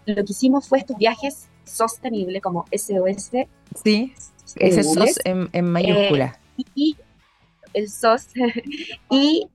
[0.06, 3.32] lo que hicimos fue estos viajes sostenibles como SOS.
[3.84, 4.14] Sí,
[4.58, 6.40] ese SOS en, en mayúscula.
[6.60, 6.96] Eh, y,
[7.74, 8.28] el SOS
[9.10, 9.48] y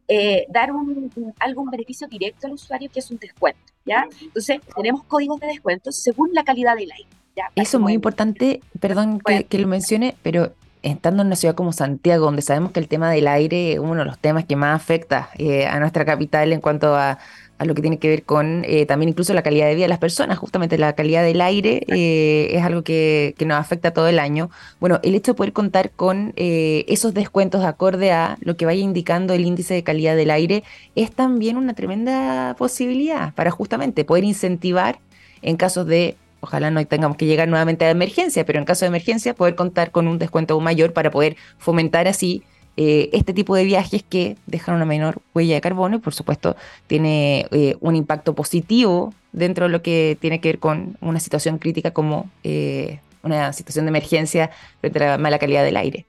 [0.48, 4.08] dar un, algún beneficio directo al usuario que es un descuento, ¿ya?
[4.20, 7.08] Entonces, tenemos códigos de descuento según la calidad del aire.
[7.56, 12.26] Eso es muy importante, perdón que, lo mencione, pero estando en una ciudad como Santiago,
[12.26, 15.30] donde sabemos que el tema del aire es uno de los temas que más afecta
[15.38, 17.18] eh, a nuestra capital en cuanto a,
[17.60, 19.98] lo que tiene que ver con eh, también incluso la calidad de vida de las
[19.98, 24.50] personas, justamente la calidad del aire eh, es algo que, nos afecta todo el año.
[24.80, 29.32] Bueno, el hecho de poder contar con esos descuentos acorde a lo que vaya indicando
[29.32, 30.62] el índice de calidad del aire
[30.94, 34.98] es también una tremenda posibilidad para justamente poder incentivar
[35.40, 38.88] en casos de Ojalá no tengamos que llegar nuevamente a emergencia, pero en caso de
[38.88, 42.42] emergencia poder contar con un descuento aún mayor para poder fomentar así
[42.76, 46.54] eh, este tipo de viajes que dejan una menor huella de carbono y por supuesto
[46.86, 51.58] tiene eh, un impacto positivo dentro de lo que tiene que ver con una situación
[51.58, 54.50] crítica como eh, una situación de emergencia
[54.82, 56.04] frente a la mala calidad del aire.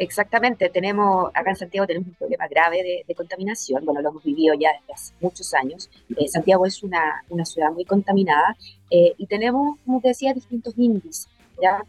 [0.00, 4.54] Exactamente, tenemos, acá en Santiago tenemos un problema grave de, contaminación, bueno, lo hemos vivido
[4.54, 5.90] ya desde hace muchos años.
[6.16, 8.56] Eh, Santiago es una, una, ciudad muy contaminada
[8.88, 11.28] eh, y tenemos, como te decía, distintos índices.
[11.60, 11.84] ¿ya?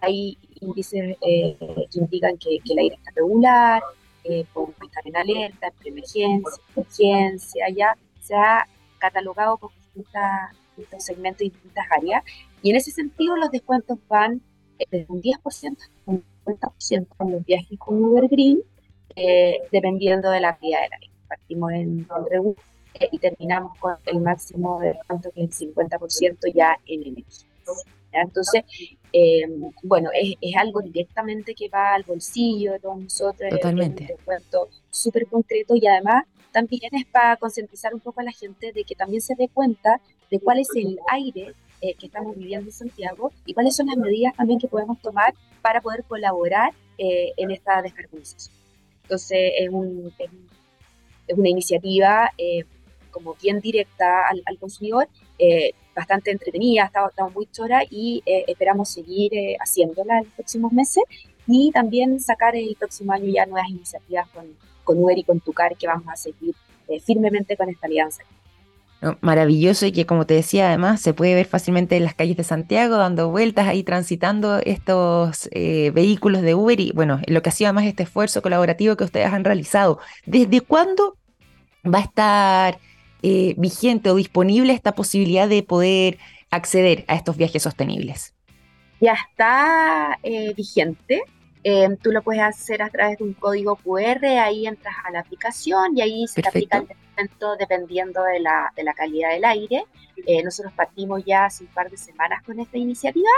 [0.00, 3.82] Hay índices eh, que indican que, el aire está regular,
[4.52, 8.66] podemos estar en alerta, en emergencia, emergencia, ya se ha
[8.98, 12.24] catalogado por distintos segmentos y distintas áreas.
[12.62, 14.42] Y en ese sentido los descuentos van
[14.90, 18.60] desde un 10% un 50% en los viajes con Uber Green,
[19.14, 21.12] eh, dependiendo de la actividad de la vida.
[21.28, 22.56] Partimos en Reúne
[23.10, 27.48] y terminamos con el máximo de cuánto que es el 50% ya en energía.
[28.12, 28.62] Entonces,
[29.12, 29.42] eh,
[29.82, 33.50] bueno, es, es, algo directamente que va al bolsillo de todos nosotros.
[33.50, 34.04] Totalmente.
[34.04, 38.32] Es un descuento súper concreto y además también es para concientizar un poco a la
[38.32, 42.36] gente de que también se dé cuenta de cuál es el aire eh, que estamos
[42.36, 46.72] viviendo en Santiago y cuáles son las medidas también que podemos tomar para poder colaborar
[46.96, 48.54] eh, en esta descarbonización.
[49.02, 52.64] Entonces, es, un, es, una iniciativa eh,
[53.10, 55.08] como bien directa al, consumidor.
[55.94, 61.04] bastante entretenida, estamos, estamos muy chora y esperamos seguir haciéndola en los próximos meses
[61.46, 64.46] y también sacar el próximo año ya nuevas iniciativas con,
[64.84, 66.54] con Uber y con Tucar que vamos a seguir
[67.04, 68.22] firmemente con esta alianza.
[69.20, 72.44] Maravilloso y que como te decía además se puede ver fácilmente en las calles de
[72.44, 77.74] Santiago dando vueltas ahí transitando estos eh, vehículos de Uber y bueno, lo que hacía
[77.74, 80.00] más este esfuerzo colaborativo que ustedes han realizado.
[80.24, 81.18] ¿Desde cuándo
[81.84, 82.78] va a estar
[83.22, 86.18] eh, vigente o disponible esta posibilidad de poder
[86.50, 88.34] acceder a estos viajes sostenibles?
[89.00, 91.22] Ya está eh, vigente.
[91.68, 95.18] Em, tú lo puedes hacer a través de un código QR, ahí entras a la
[95.18, 99.44] aplicación y ahí se te aplica el descuento dependiendo de la, de la calidad del
[99.44, 99.84] aire.
[100.28, 103.28] Eh, nosotros partimos ya hace un par de semanas con esta iniciativa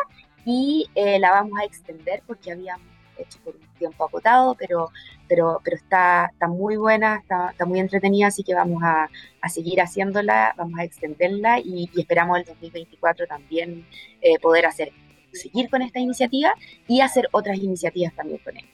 [0.45, 2.87] y eh, la vamos a extender porque habíamos
[3.17, 4.91] hecho por un tiempo acotado, pero,
[5.27, 9.09] pero, pero está, está muy buena, está, está muy entretenida, así que vamos a,
[9.41, 13.87] a seguir haciéndola, vamos a extenderla y, esperamos el 2024 también
[14.21, 14.93] eh, poder hacer
[15.33, 16.53] seguir con esta iniciativa
[16.87, 18.65] y hacer otras iniciativas también con él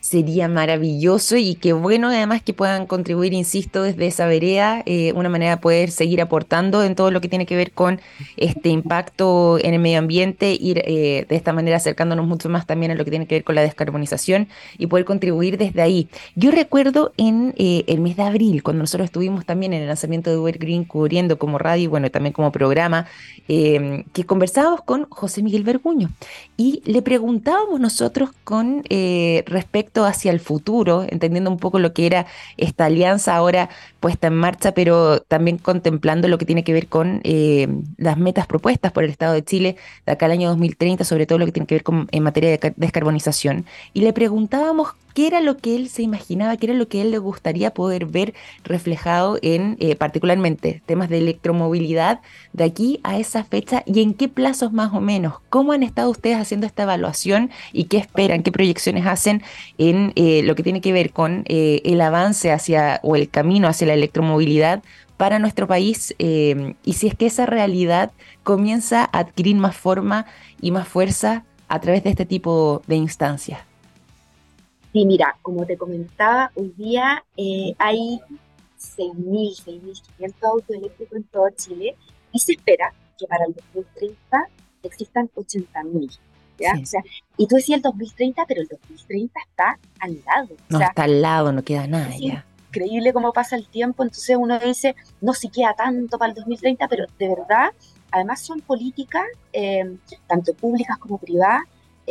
[0.00, 5.28] sería maravilloso y qué bueno además que puedan contribuir, insisto, desde esa vereda, eh, una
[5.28, 8.00] manera de poder seguir aportando en todo lo que tiene que ver con
[8.36, 12.92] este impacto en el medio ambiente, ir eh, de esta manera acercándonos mucho más también
[12.92, 16.08] a lo que tiene que ver con la descarbonización y poder contribuir desde ahí.
[16.34, 20.30] Yo recuerdo en eh, el mes de abril, cuando nosotros estuvimos también en el lanzamiento
[20.30, 23.06] de Uber Green cubriendo como radio y bueno, también como programa,
[23.48, 26.10] em, que conversábamos con José Miguel Verguño
[26.56, 28.82] y le preguntábamos nosotros con
[29.46, 32.26] respecto hacia el futuro, entendiendo un poco lo que era
[32.56, 37.20] esta alianza ahora puesta en marcha, pero también contemplando lo que tiene que ver con
[37.24, 39.76] eh, las metas propuestas por el Estado de Chile
[40.06, 42.50] de acá al año 2030, sobre todo lo que tiene que ver con en materia
[42.50, 43.66] de descarbonización.
[43.92, 47.10] Y le preguntábamos qué era lo que él se imaginaba, qué era lo que él
[47.10, 52.20] le gustaría poder ver reflejado en eh, particularmente temas de electromovilidad
[52.52, 55.34] de aquí a esa fecha y en qué plazos más o menos.
[55.48, 59.42] ¿Cómo han estado ustedes haciendo esta evaluación y qué esperan, qué proyecciones hacen
[59.78, 63.68] en eh, lo que tiene que ver con eh, el avance hacia o el camino
[63.68, 64.82] hacia la electromovilidad
[65.16, 68.10] para nuestro país y si es que esa realidad
[68.42, 70.24] comienza a adquirir más forma
[70.62, 73.69] y más fuerza a través de este tipo de instancias?
[74.92, 78.20] Sí, mira, como te comentaba, hoy día eh, hay
[78.78, 79.64] 6.000,
[80.18, 81.96] 6.500 autos eléctricos en todo Chile
[82.32, 84.48] y se espera que para el 2030
[84.82, 86.18] existan 80.000.
[86.58, 86.74] ¿ya?
[86.80, 87.02] O sea,
[87.36, 90.56] y tú decías el 2030, pero el 2030 está al lado.
[90.68, 92.44] No, está al lado, no queda nada ya.
[92.68, 96.86] Increíble cómo pasa el tiempo, entonces uno dice, no, si queda tanto para el 2030,
[96.88, 97.72] pero de verdad,
[98.12, 99.96] además son políticas, eh,
[100.28, 101.62] tanto públicas como privadas,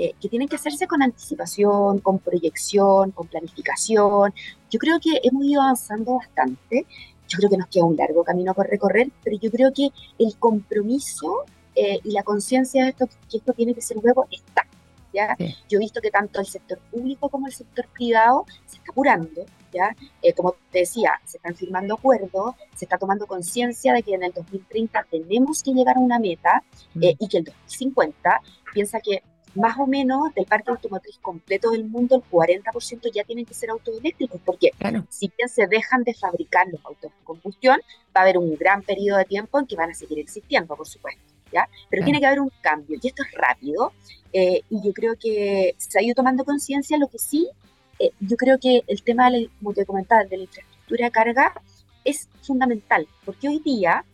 [0.01, 4.33] eh, que tienen que hacerse con anticipación, con proyección, con planificación.
[4.69, 6.85] Yo creo que hemos ido avanzando bastante.
[7.27, 10.37] Yo creo que nos queda un largo camino por recorrer, pero yo creo que el
[10.39, 11.43] compromiso
[11.75, 14.65] eh, y la conciencia de esto, que esto tiene que ser nuevo, está.
[15.13, 15.35] ¿ya?
[15.67, 19.43] Yo he visto que tanto el sector público como el sector privado se está apurando.
[19.73, 19.93] ¿ya?
[20.21, 24.23] Eh, como te decía, se están firmando acuerdos, se está tomando conciencia de que en
[24.23, 27.03] el 2030 tenemos que llegar a una meta mm.
[27.19, 28.41] y que el 2050
[28.73, 29.23] piensa que
[29.55, 33.69] más o menos del parque automotriz completo del mundo, el 40% ya tienen que ser
[33.69, 34.71] autos eléctricos, porque
[35.09, 37.79] si bien se dejan de fabricar los autos de combustión,
[38.15, 40.87] va a haber un gran periodo de tiempo en que van a seguir existiendo, por
[40.87, 41.21] supuesto.
[41.51, 41.67] ¿ya?
[41.89, 43.93] Pero tiene que haber un cambio, y esto es rápido,
[44.33, 47.49] eh, y yo creo que se ha ido tomando conciencia, lo que sí,
[47.97, 51.61] eh, yo creo que el tema, como te comentaba, de la infraestructura de carga
[52.05, 54.05] es fundamental, porque hoy día,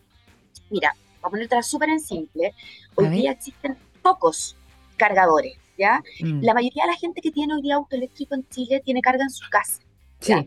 [0.70, 2.54] mira, para ponértela súper en simple,
[2.94, 4.56] hoy día existen pocos
[4.96, 6.02] cargadores, ¿ya?
[6.20, 6.42] Mm.
[6.42, 9.24] La mayoría de la gente que tiene hoy día auto eléctrico en Chile tiene carga
[9.24, 9.80] en su casa,
[10.20, 10.44] ¿ya?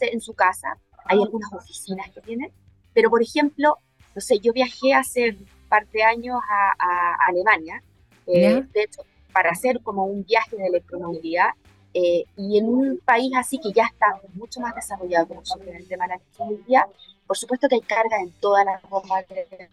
[0.00, 2.52] En su casa, hay algunas oficinas que tienen,
[2.92, 3.78] pero por ejemplo,
[4.14, 7.82] no sé, yo viajé hace un par de años a, Alemania,
[8.26, 11.50] eh, de hecho, para hacer como un viaje de electromovilidad,
[11.94, 15.88] eh, y en un país así que ya está mucho más desarrollado como en el
[15.88, 16.84] tema de la electromovilidad,
[17.26, 19.68] por supuesto que hay carga en todas las formas de,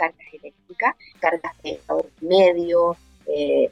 [0.00, 1.78] cargas eléctricas, cargas de
[2.20, 3.70] medio, eh,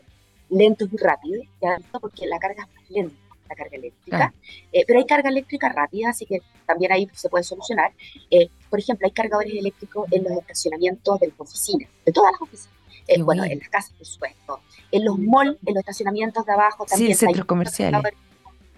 [0.50, 1.78] lentos y rápidos, ¿ya?
[2.00, 3.16] porque la carga es más lenta,
[3.48, 4.34] la carga eléctrica.
[4.72, 7.92] Eh, pero hay carga eléctrica rápida, así que también ahí se puede solucionar.
[8.30, 12.42] Eh, por ejemplo, hay cargadores eléctricos en los estacionamientos de las oficinas, de todas las
[12.42, 12.78] oficinas.
[13.08, 14.60] Eh, bueno, en las casas, por supuesto.
[14.92, 17.12] En los malls, en los estacionamientos de abajo también.
[17.12, 18.02] Sí, centros comerciales.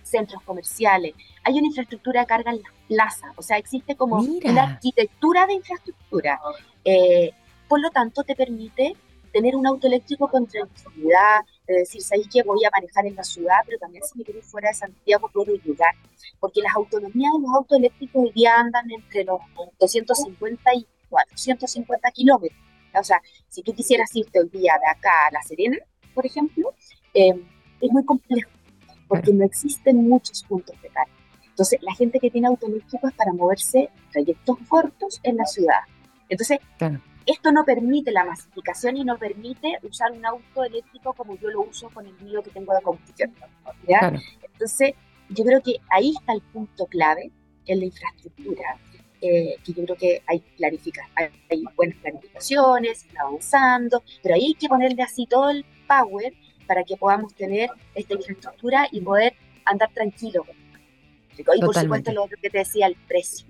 [0.04, 1.14] Centros comerciales.
[1.42, 3.32] Hay una infraestructura de carga en las plazas.
[3.36, 6.40] O sea, existe como una arquitectura de infraestructura.
[6.84, 7.32] Eh,
[7.70, 8.96] por lo tanto, te permite
[9.32, 13.22] tener un auto eléctrico con tranquilidad, de decir, ¿sabéis que voy a manejar en la
[13.22, 13.58] ciudad?
[13.64, 15.94] Pero también si me quiero ir fuera de Santiago puedo llegar.
[16.40, 19.38] Porque las autonomías de los autos eléctricos hoy día andan entre los
[19.78, 22.58] 250 y 450 kilómetros.
[22.92, 25.76] O sea, si tú quisieras irte hoy día de acá a La Serena,
[26.12, 26.74] por ejemplo,
[27.14, 27.40] eh,
[27.80, 28.50] es muy complejo,
[29.06, 31.12] porque no existen muchos puntos de carga.
[31.50, 35.82] Entonces, la gente que tiene auto eléctrico es para moverse trayectos cortos en la ciudad.
[36.28, 36.58] Entonces,
[37.30, 41.62] esto no permite la masificación y no permite usar un auto eléctrico como yo lo
[41.62, 43.34] uso con el mío que tengo de combustión.
[44.52, 44.94] Entonces,
[45.28, 47.30] yo creo que ahí está el punto clave
[47.66, 48.78] en la infraestructura,
[49.20, 54.54] eh, que yo creo que hay, clarifica, hay, buenas planificaciones, está avanzando, pero ahí hay
[54.54, 56.34] que ponerle así todo el power
[56.66, 60.44] para que podamos tener esta infraestructura y poder andar tranquilo.
[61.36, 63.46] Y por supuesto lo otro que te decía, el precio.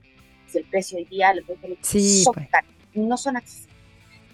[0.47, 1.45] Si el precio hoy día, los
[1.83, 2.49] sí, son pues.
[2.95, 3.70] no son accesibles.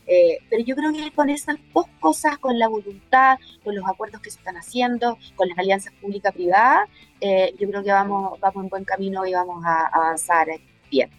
[0.07, 4.21] Eh, pero yo creo que con esas dos cosas, con la voluntad, con los acuerdos
[4.21, 6.89] que se están haciendo, con las alianzas pública-privadas,
[7.21, 10.49] eh, yo creo que vamos, vamos en buen camino y vamos a avanzar
[10.91, 11.11] bien.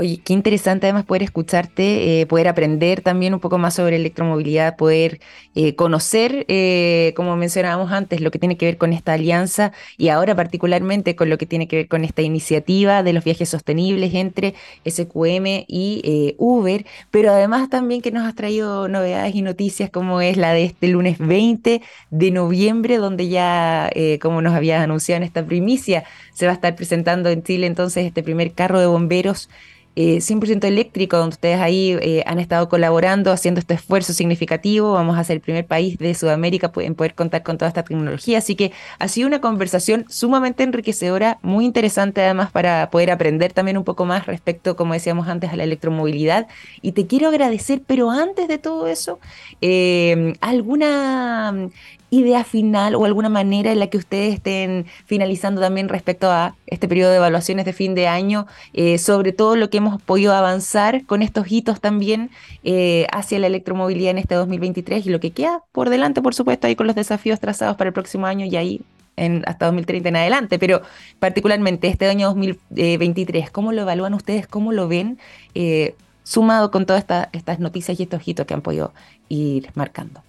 [0.00, 4.76] Oye, qué interesante además poder escucharte, eh, poder aprender también un poco más sobre electromovilidad,
[4.76, 5.20] poder
[5.54, 10.08] eh, conocer, eh, como mencionábamos antes, lo que tiene que ver con esta alianza y
[10.08, 14.14] ahora particularmente con lo que tiene que ver con esta iniciativa de los viajes sostenibles
[14.14, 14.54] entre
[14.86, 20.38] SQM y Uber, pero además también que nos has traído novedades y noticias como es
[20.38, 23.90] la de este lunes 20 de noviembre, donde ya,
[24.22, 28.06] como nos habías anunciado en esta primicia, se va a estar presentando en Chile entonces
[28.06, 29.50] este primer carro de bomberos
[29.96, 34.92] 100% eh, eléctrico, donde ustedes ahí eh, han estado colaborando, haciendo este esfuerzo significativo.
[34.92, 38.38] Vamos a ser el primer país de Sudamérica en poder contar con toda esta tecnología.
[38.38, 43.76] Así que ha sido una conversación sumamente enriquecedora, muy interesante además para poder aprender también
[43.76, 46.46] un poco más respecto, como decíamos antes, a la electromovilidad.
[46.82, 49.18] Y te quiero agradecer, pero antes de todo eso,
[49.60, 51.70] eh, ¿alguna
[52.10, 56.88] idea final o alguna manera en la que ustedes estén finalizando también respecto a este
[56.88, 61.04] periodo de evaluaciones de fin de año, eh, sobre todo lo que hemos podido avanzar
[61.04, 62.30] con estos hitos también
[62.64, 66.66] eh, hacia la electromovilidad en este 2023 y lo que queda por delante, por supuesto,
[66.66, 68.80] ahí con los desafíos trazados para el próximo año y ahí
[69.16, 70.82] en, hasta 2030 en adelante, pero
[71.18, 74.46] particularmente este año 2023, ¿cómo lo evalúan ustedes?
[74.46, 75.18] ¿Cómo lo ven?
[75.54, 78.92] Eh, sumado con todas estas noticias y estos hitos que han podido
[79.28, 80.22] ir marcando.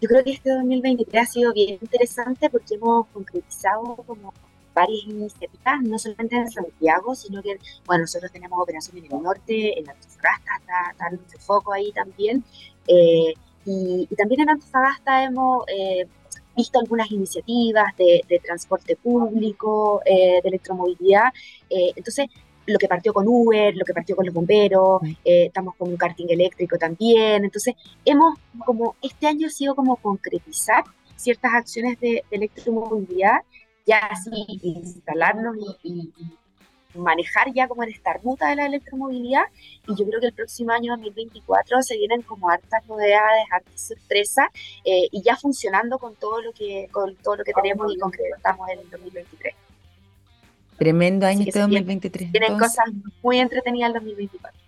[0.00, 4.32] Yo creo que este 2023 ha sido bien interesante porque hemos concretizado como
[4.74, 9.78] varias iniciativas, no solamente en Santiago, sino que, bueno, nosotros tenemos operaciones en el norte,
[9.78, 12.44] en Antofagasta está, está nuestro foco ahí también,
[12.86, 13.32] eh,
[13.64, 16.06] y, también en Antofagasta hemos eh,
[16.54, 21.32] visto algunas iniciativas de, transporte público, eh, de electromovilidad,
[21.70, 22.26] entonces
[22.66, 25.96] lo que partió con Uber, lo que partió con los bomberos, eh, estamos con un
[25.96, 27.44] karting eléctrico también.
[27.44, 27.74] Entonces,
[28.04, 30.84] hemos como, este año ha sido como concretizar
[31.16, 33.40] ciertas acciones de, electromovilidad,
[33.86, 34.30] ya así
[34.62, 36.12] instalarnos y,
[36.94, 39.42] manejar ya como en esta ruta de la electromovilidad.
[39.86, 44.48] Y yo creo que el próximo año 2024 se vienen como hartas novedades, hartas sorpresas
[44.82, 48.70] eh, y ya funcionando con todo lo que con todo lo que tenemos y concretamos
[48.70, 49.65] en el 2023.
[50.78, 52.32] Tremendo año este 2023.
[52.32, 52.84] Tienen cosas
[53.22, 54.66] muy entretenidas el 2024.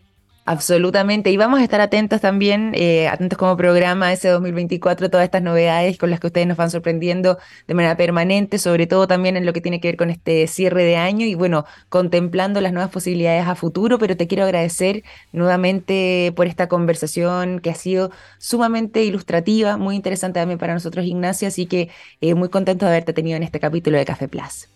[0.48, 5.42] Absolutamente, y vamos a estar atentos también, eh, atentos como programa ese 2024, todas estas
[5.42, 9.44] novedades con las que ustedes nos van sorprendiendo de manera permanente, sobre todo también en
[9.44, 12.90] lo que tiene que ver con este cierre de año y bueno, contemplando las nuevas
[12.90, 19.04] posibilidades a futuro, pero te quiero agradecer nuevamente por esta conversación que ha sido sumamente
[19.04, 21.90] ilustrativa, muy interesante también para nosotros, Ignacio, así que
[22.22, 24.70] eh, muy contento de haberte tenido en este capítulo de Café Plus.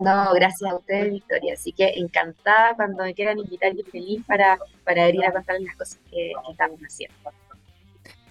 [0.00, 1.52] No, gracias a ustedes, Victoria.
[1.54, 5.76] Así que encantada cuando me quieran invitar y feliz para, para venir a contarles las
[5.76, 7.16] cosas que, estamos haciendo.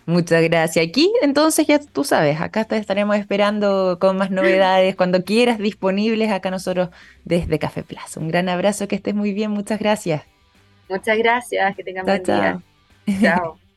[0.07, 0.87] Muchas gracias.
[0.87, 6.31] Aquí, entonces, ya tú sabes, acá te estaremos esperando con más novedades cuando quieras, disponibles
[6.31, 6.89] acá nosotros
[7.23, 8.19] desde Café Plaza.
[8.19, 9.51] Un gran abrazo, que estés muy bien.
[9.51, 10.23] Muchas gracias.
[10.89, 12.61] Muchas gracias, que tengan buen día.
[13.21, 13.59] Chao.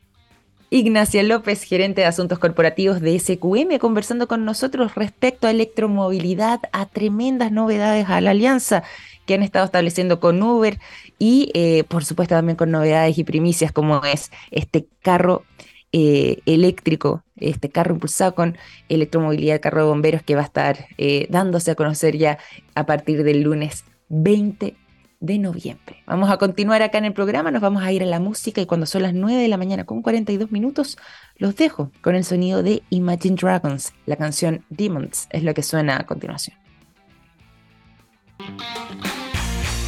[0.75, 6.87] Ignacia López, gerente de asuntos corporativos de SQM, conversando con nosotros respecto a electromovilidad, a
[6.87, 8.83] tremendas novedades a la alianza
[9.27, 10.79] que han estado estableciendo con Uber
[11.19, 15.45] y eh, por supuesto también con novedades y primicias como es este carro
[15.93, 18.57] eh, eléctrico, este carro impulsado con
[18.89, 22.39] electromovilidad, carro de bomberos que va a estar eh, dándose a conocer ya
[22.75, 24.75] a partir del lunes 20
[25.23, 26.03] de noviembre.
[26.05, 28.67] Vamos a continuar acá en el programa, nos vamos a ir a la música y
[28.67, 30.99] cuando son las 9 de la mañana con 42 minutos,
[31.37, 33.93] los dejo con el sonido de Imagine Dragons.
[34.05, 36.57] La canción Demons es lo que suena a continuación.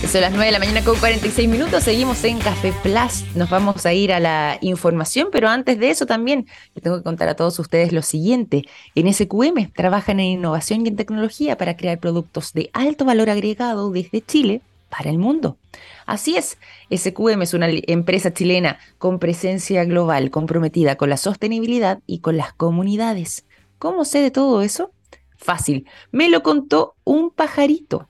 [0.07, 1.83] son las 9 de la mañana con 46 minutos.
[1.83, 3.25] Seguimos en Café Plus.
[3.35, 7.03] Nos vamos a ir a la información, pero antes de eso también les tengo que
[7.03, 8.63] contar a todos ustedes lo siguiente.
[8.95, 13.91] En SQM trabajan en innovación y en tecnología para crear productos de alto valor agregado
[13.91, 14.63] desde Chile
[14.97, 15.59] para el mundo.
[16.07, 16.57] Así es,
[16.95, 22.53] SQM es una empresa chilena con presencia global comprometida con la sostenibilidad y con las
[22.53, 23.45] comunidades.
[23.79, 24.93] ¿Cómo sé de todo eso?
[25.37, 28.09] Fácil, me lo contó un pajarito.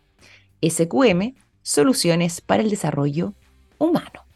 [0.62, 3.32] SQM soluciones para el desarrollo
[3.78, 4.26] humano.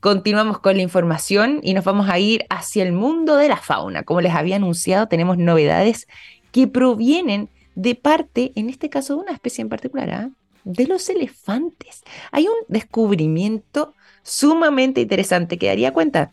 [0.00, 4.02] Continuamos con la información y nos vamos a ir hacia el mundo de la fauna.
[4.02, 6.08] Como les había anunciado, tenemos novedades
[6.50, 10.30] que provienen de parte, en este caso, de una especie en particular, ¿ah?
[10.64, 12.02] De los elefantes.
[12.30, 16.32] Hay un descubrimiento sumamente interesante que daría cuenta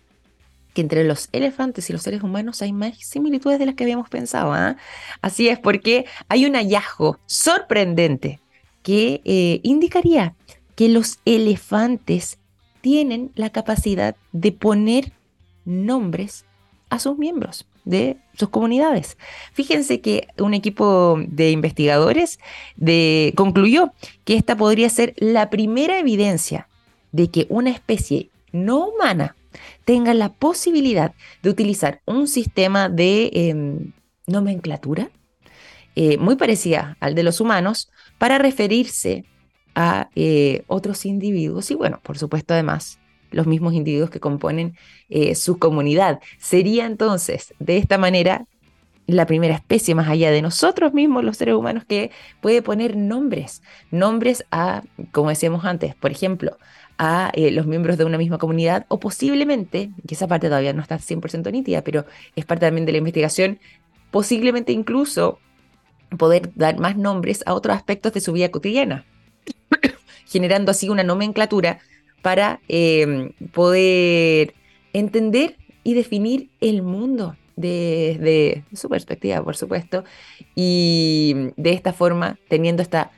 [0.73, 4.09] que entre los elefantes y los seres humanos hay más similitudes de las que habíamos
[4.09, 4.53] pensado.
[4.53, 4.77] ¿ah?
[5.21, 8.39] Así es, porque hay un hallazgo sorprendente
[8.83, 10.35] que eh, indicaría
[10.75, 12.37] que los elefantes
[12.81, 15.11] tienen la capacidad de poner
[15.65, 16.45] nombres
[16.89, 19.17] a sus miembros de sus comunidades.
[19.53, 22.39] Fíjense que un equipo de investigadores
[23.35, 23.93] concluyó
[24.25, 26.67] que esta podría ser la primera evidencia
[27.11, 29.35] de que una especie no humana
[29.85, 33.93] tenga la posibilidad de utilizar un sistema de em,
[34.27, 35.09] nomenclatura
[35.95, 39.25] eh, muy parecida al de los humanos para referirse
[39.75, 42.98] a eh, otros individuos y bueno, por supuesto además
[43.31, 44.75] los mismos individuos que componen
[45.09, 46.19] eh, su comunidad.
[46.39, 48.45] Sería entonces de esta manera
[49.07, 52.11] la primera especie más allá de nosotros mismos, los seres humanos, que
[52.41, 56.57] puede poner nombres, nombres a, como decíamos antes, por ejemplo,
[56.99, 60.81] a eh, los miembros de una misma comunidad o posiblemente, que esa parte todavía no
[60.81, 62.05] está 100% nítida, pero
[62.35, 63.59] es parte también de la investigación,
[64.11, 65.39] posiblemente incluso
[66.17, 69.05] poder dar más nombres a otros aspectos de su vida cotidiana,
[70.27, 71.79] generando así una nomenclatura
[72.21, 74.53] para em, poder
[74.93, 80.03] entender y definir el mundo desde su perspectiva, por supuesto,
[80.55, 83.11] y de esta forma teniendo esta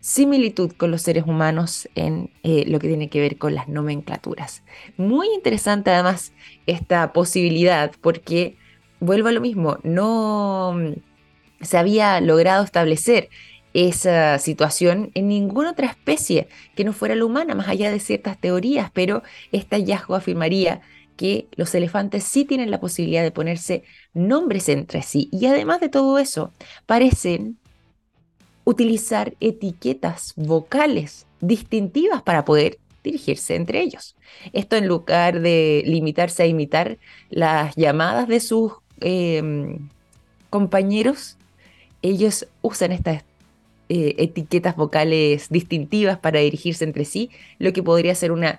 [0.00, 4.64] similitud con los seres humanos en eh, lo que tiene que ver con las nomenclaturas.
[4.96, 6.32] Muy interesante además
[6.66, 8.56] esta posibilidad porque,
[8.98, 10.76] vuelvo a lo mismo, no
[11.60, 13.28] se había logrado establecer
[13.74, 18.38] esa situación en ninguna otra especie que no fuera la humana, más allá de ciertas
[18.38, 20.82] teorías, pero este hallazgo afirmaría
[21.16, 25.88] que los elefantes sí tienen la posibilidad de ponerse nombres entre sí y además de
[25.88, 26.52] todo eso,
[26.86, 27.58] parecen
[28.64, 34.16] utilizar etiquetas vocales distintivas para poder dirigirse entre ellos.
[34.52, 36.98] Esto en lugar de limitarse a imitar
[37.30, 39.88] las llamadas de sus em,
[40.50, 41.36] compañeros,
[42.02, 43.24] ellos usan estas
[43.94, 47.28] eh, etiquetas vocales distintivas para dirigirse entre sí,
[47.58, 48.58] lo que podría ser una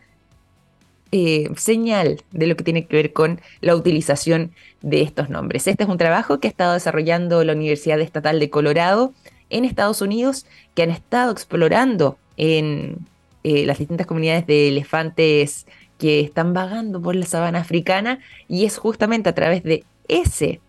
[1.12, 4.52] eh, señal de lo que tiene que ver con la utilización
[4.84, 5.66] de estos nombres.
[5.66, 9.12] Este es un trabajo que ha estado desarrollando la Universidad Estatal de Colorado
[9.50, 13.00] en Estados Unidos, que han estado explorando en
[13.44, 15.66] eh, las distintas comunidades de elefantes
[15.98, 20.62] que están vagando por la sabana africana y es justamente a través de ese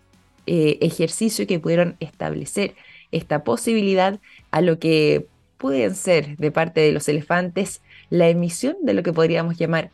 [0.47, 2.73] ejercicio que pudieron establecer
[3.11, 4.19] esta posibilidad
[4.55, 5.27] a lo que
[5.57, 9.91] pueden ser de parte de los elefantes la emisión de lo que podríamos llamar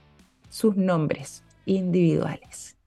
[0.52, 2.78] sus nombres individuales.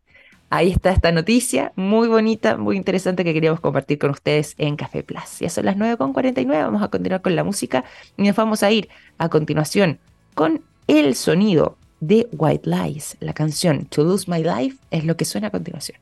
[0.50, 5.02] Ahí está esta noticia, muy bonita, muy interesante que queríamos compartir con ustedes en Café
[5.02, 5.40] Plus.
[5.40, 7.84] Ya son las 9.49, vamos a continuar con la música
[8.16, 9.98] y nos vamos a ir a continuación
[10.36, 13.16] con el sonido de White Lies.
[13.18, 15.98] La canción To Lose My Life es lo que suena a continuación.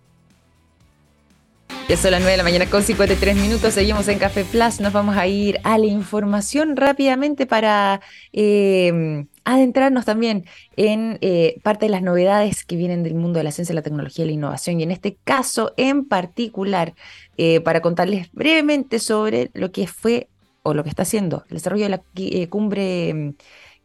[1.93, 4.95] Ya son las 9 de la mañana con 53 minutos, seguimos en Café Plus, nos
[4.95, 8.01] vamos a ir a la información rápidamente para
[8.33, 13.51] em, adentrarnos también en eh, parte de las novedades que vienen del mundo de la
[13.51, 16.95] ciencia, la tecnología y la innovación, y en este caso en particular,
[17.37, 20.29] eh, para contarles brevemente sobre lo que fue
[20.63, 23.35] o lo que está haciendo el desarrollo de la eh, cumbre em,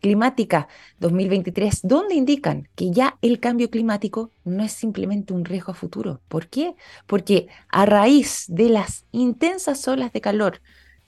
[0.01, 0.67] climática
[0.99, 6.21] 2023, donde indican que ya el cambio climático no es simplemente un riesgo a futuro.
[6.27, 6.75] ¿Por qué?
[7.05, 10.61] Porque a raíz de las intensas olas de calor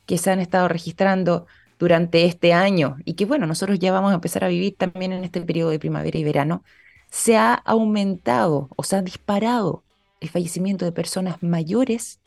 [0.06, 4.16] que se han estado registrando durante este año y que bueno, nosotros ya vamos a
[4.16, 6.64] empezar a vivir también en este periodo de primavera y verano,
[7.10, 9.84] se ha aumentado o se ha disparado
[10.20, 12.20] el fallecimiento de personas mayores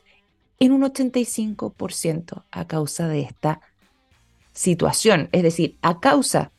[0.59, 3.61] en un 85% a causa de esta
[4.53, 6.51] situación, es decir, a causa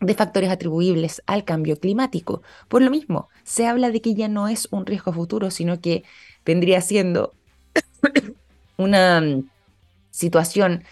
[0.00, 2.42] de factores atribuibles al cambio climático.
[2.68, 6.04] Por lo mismo, se habla de que ya no es un riesgo futuro, sino que
[6.44, 7.34] vendría siendo
[8.76, 9.48] una mm,
[10.10, 10.84] situación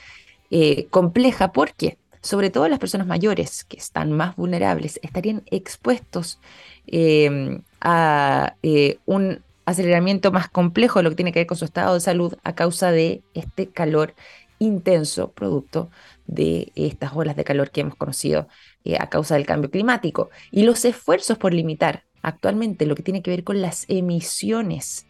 [0.51, 6.39] eh, compleja porque sobre todo las personas mayores que están más vulnerables, estarían expuestos
[6.86, 11.64] em, a eh, un aceleramiento más complejo de lo que tiene que ver con su
[11.64, 14.14] estado de salud a causa de este calor
[14.59, 15.91] intenso producto
[16.27, 18.49] de estas olas de calor que hemos conocido
[18.85, 20.31] eh, a causa del cambio climático.
[20.51, 25.07] Y los esfuerzos por limitar actualmente lo que tiene que ver con las emisiones,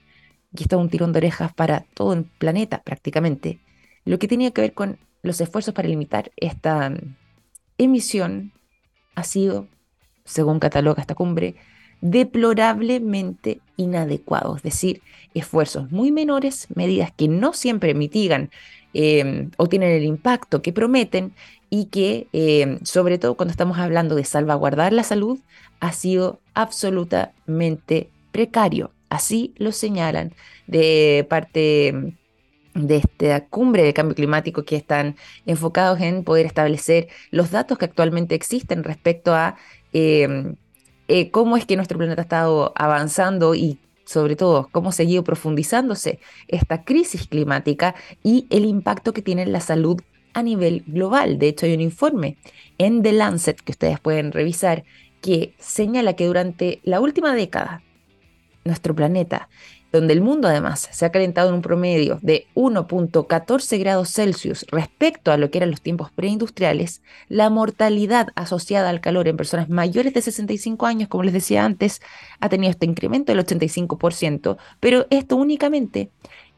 [0.57, 3.61] y esto es un tirón de orejas para todo el planeta prácticamente,
[4.05, 7.17] lo que tiene que ver con los esfuerzos para limitar esta mm,
[7.79, 8.53] emisión
[9.15, 9.67] ha sido,
[10.25, 11.57] según cataloga esta cumbre,
[12.01, 15.03] deplorablemente inadecuado, es decir,
[15.35, 18.51] esfuerzos muy menores, medidas que no siempre mitigan
[18.95, 21.35] em, o tienen el impacto que prometen
[21.71, 25.39] y que, em, sobre todo cuando estamos hablando de salvaguardar la salud,
[25.81, 28.93] ha sido absolutamente precario.
[29.11, 30.35] Así lo señalan
[30.67, 32.15] de parte
[32.75, 35.17] de esta cumbre de cambio climático que están
[35.47, 39.57] enfocados en poder establecer los datos que actualmente existen respecto a
[39.93, 40.57] em,
[41.09, 45.23] eh, cómo es que nuestro planeta ha estado avanzando y sobre todo cómo ha seguido
[45.23, 47.95] profundizándose esta crisis climática
[48.25, 50.01] y el impacto que tiene en la salud
[50.33, 51.39] a nivel global.
[51.39, 52.39] De hecho, hay un informe
[52.79, 54.85] en The Lancet que ustedes pueden revisar
[55.21, 57.83] que señala que durante la última década
[58.65, 59.51] nuestro planeta
[59.93, 65.33] donde el mundo además se ha calentado en un promedio de 1.14 grados Celsius respecto
[65.33, 70.15] a lo que eran los tiempos preindustriales, la mortalidad asociada al calor en personas mayores
[70.15, 72.01] de 65 años, como les decía antes,
[72.41, 76.11] ha tenido este incremento del 85%, pero esto únicamente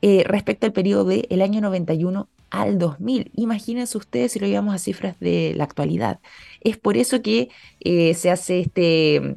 [0.03, 3.31] eh, respecto al periodo del año 91 al 2000.
[3.35, 6.21] Imagínense ustedes si lo llevamos a cifras de la actualidad.
[6.61, 7.49] Es por eso que
[7.81, 9.37] eh, se hace este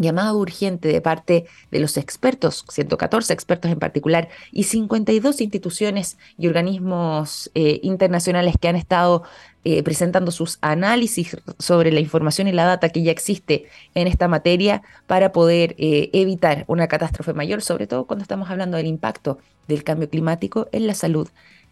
[0.00, 6.48] llamado urgente de parte de los expertos, 114 expertos en particular, y 52 instituciones y
[6.48, 9.22] organismos eh, internacionales que han estado
[9.62, 14.26] eh, presentando sus análisis sobre la información y la data que ya existe en esta
[14.26, 19.38] materia para poder eh, evitar una catástrofe mayor, sobre todo cuando estamos hablando del impacto
[19.68, 21.28] del cambio climático en la salud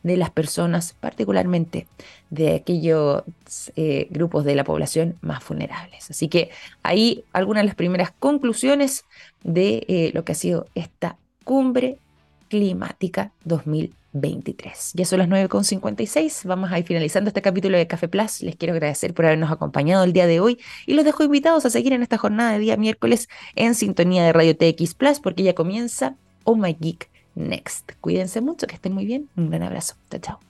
[0.09, 1.87] de las personas, particularmente
[2.31, 3.23] de aquellos
[3.77, 6.11] eh, grupos de la población más vulnerables.
[6.11, 6.51] Así que
[6.83, 9.05] ahí algunas de las primeras conclusiones
[9.45, 11.99] de eh, lo que ha sido esta cumbre
[12.49, 14.93] climática 2023.
[14.95, 18.43] Ya son las 9.56, vamos a ir finalizando este capítulo de Café Plus.
[18.43, 21.71] Les quiero agradecer por habernos acompañado el día de hoy y los dejo invitados a
[21.71, 25.55] seguir en esta jornada de día miércoles en sintonía de Radio TX Plus porque ya
[25.55, 27.93] comienza Oh My Geek Next.
[28.01, 29.31] Cuídense mucho, que estén muy bien.
[29.37, 29.95] Un gran abrazo.
[30.11, 30.48] Chao, chao.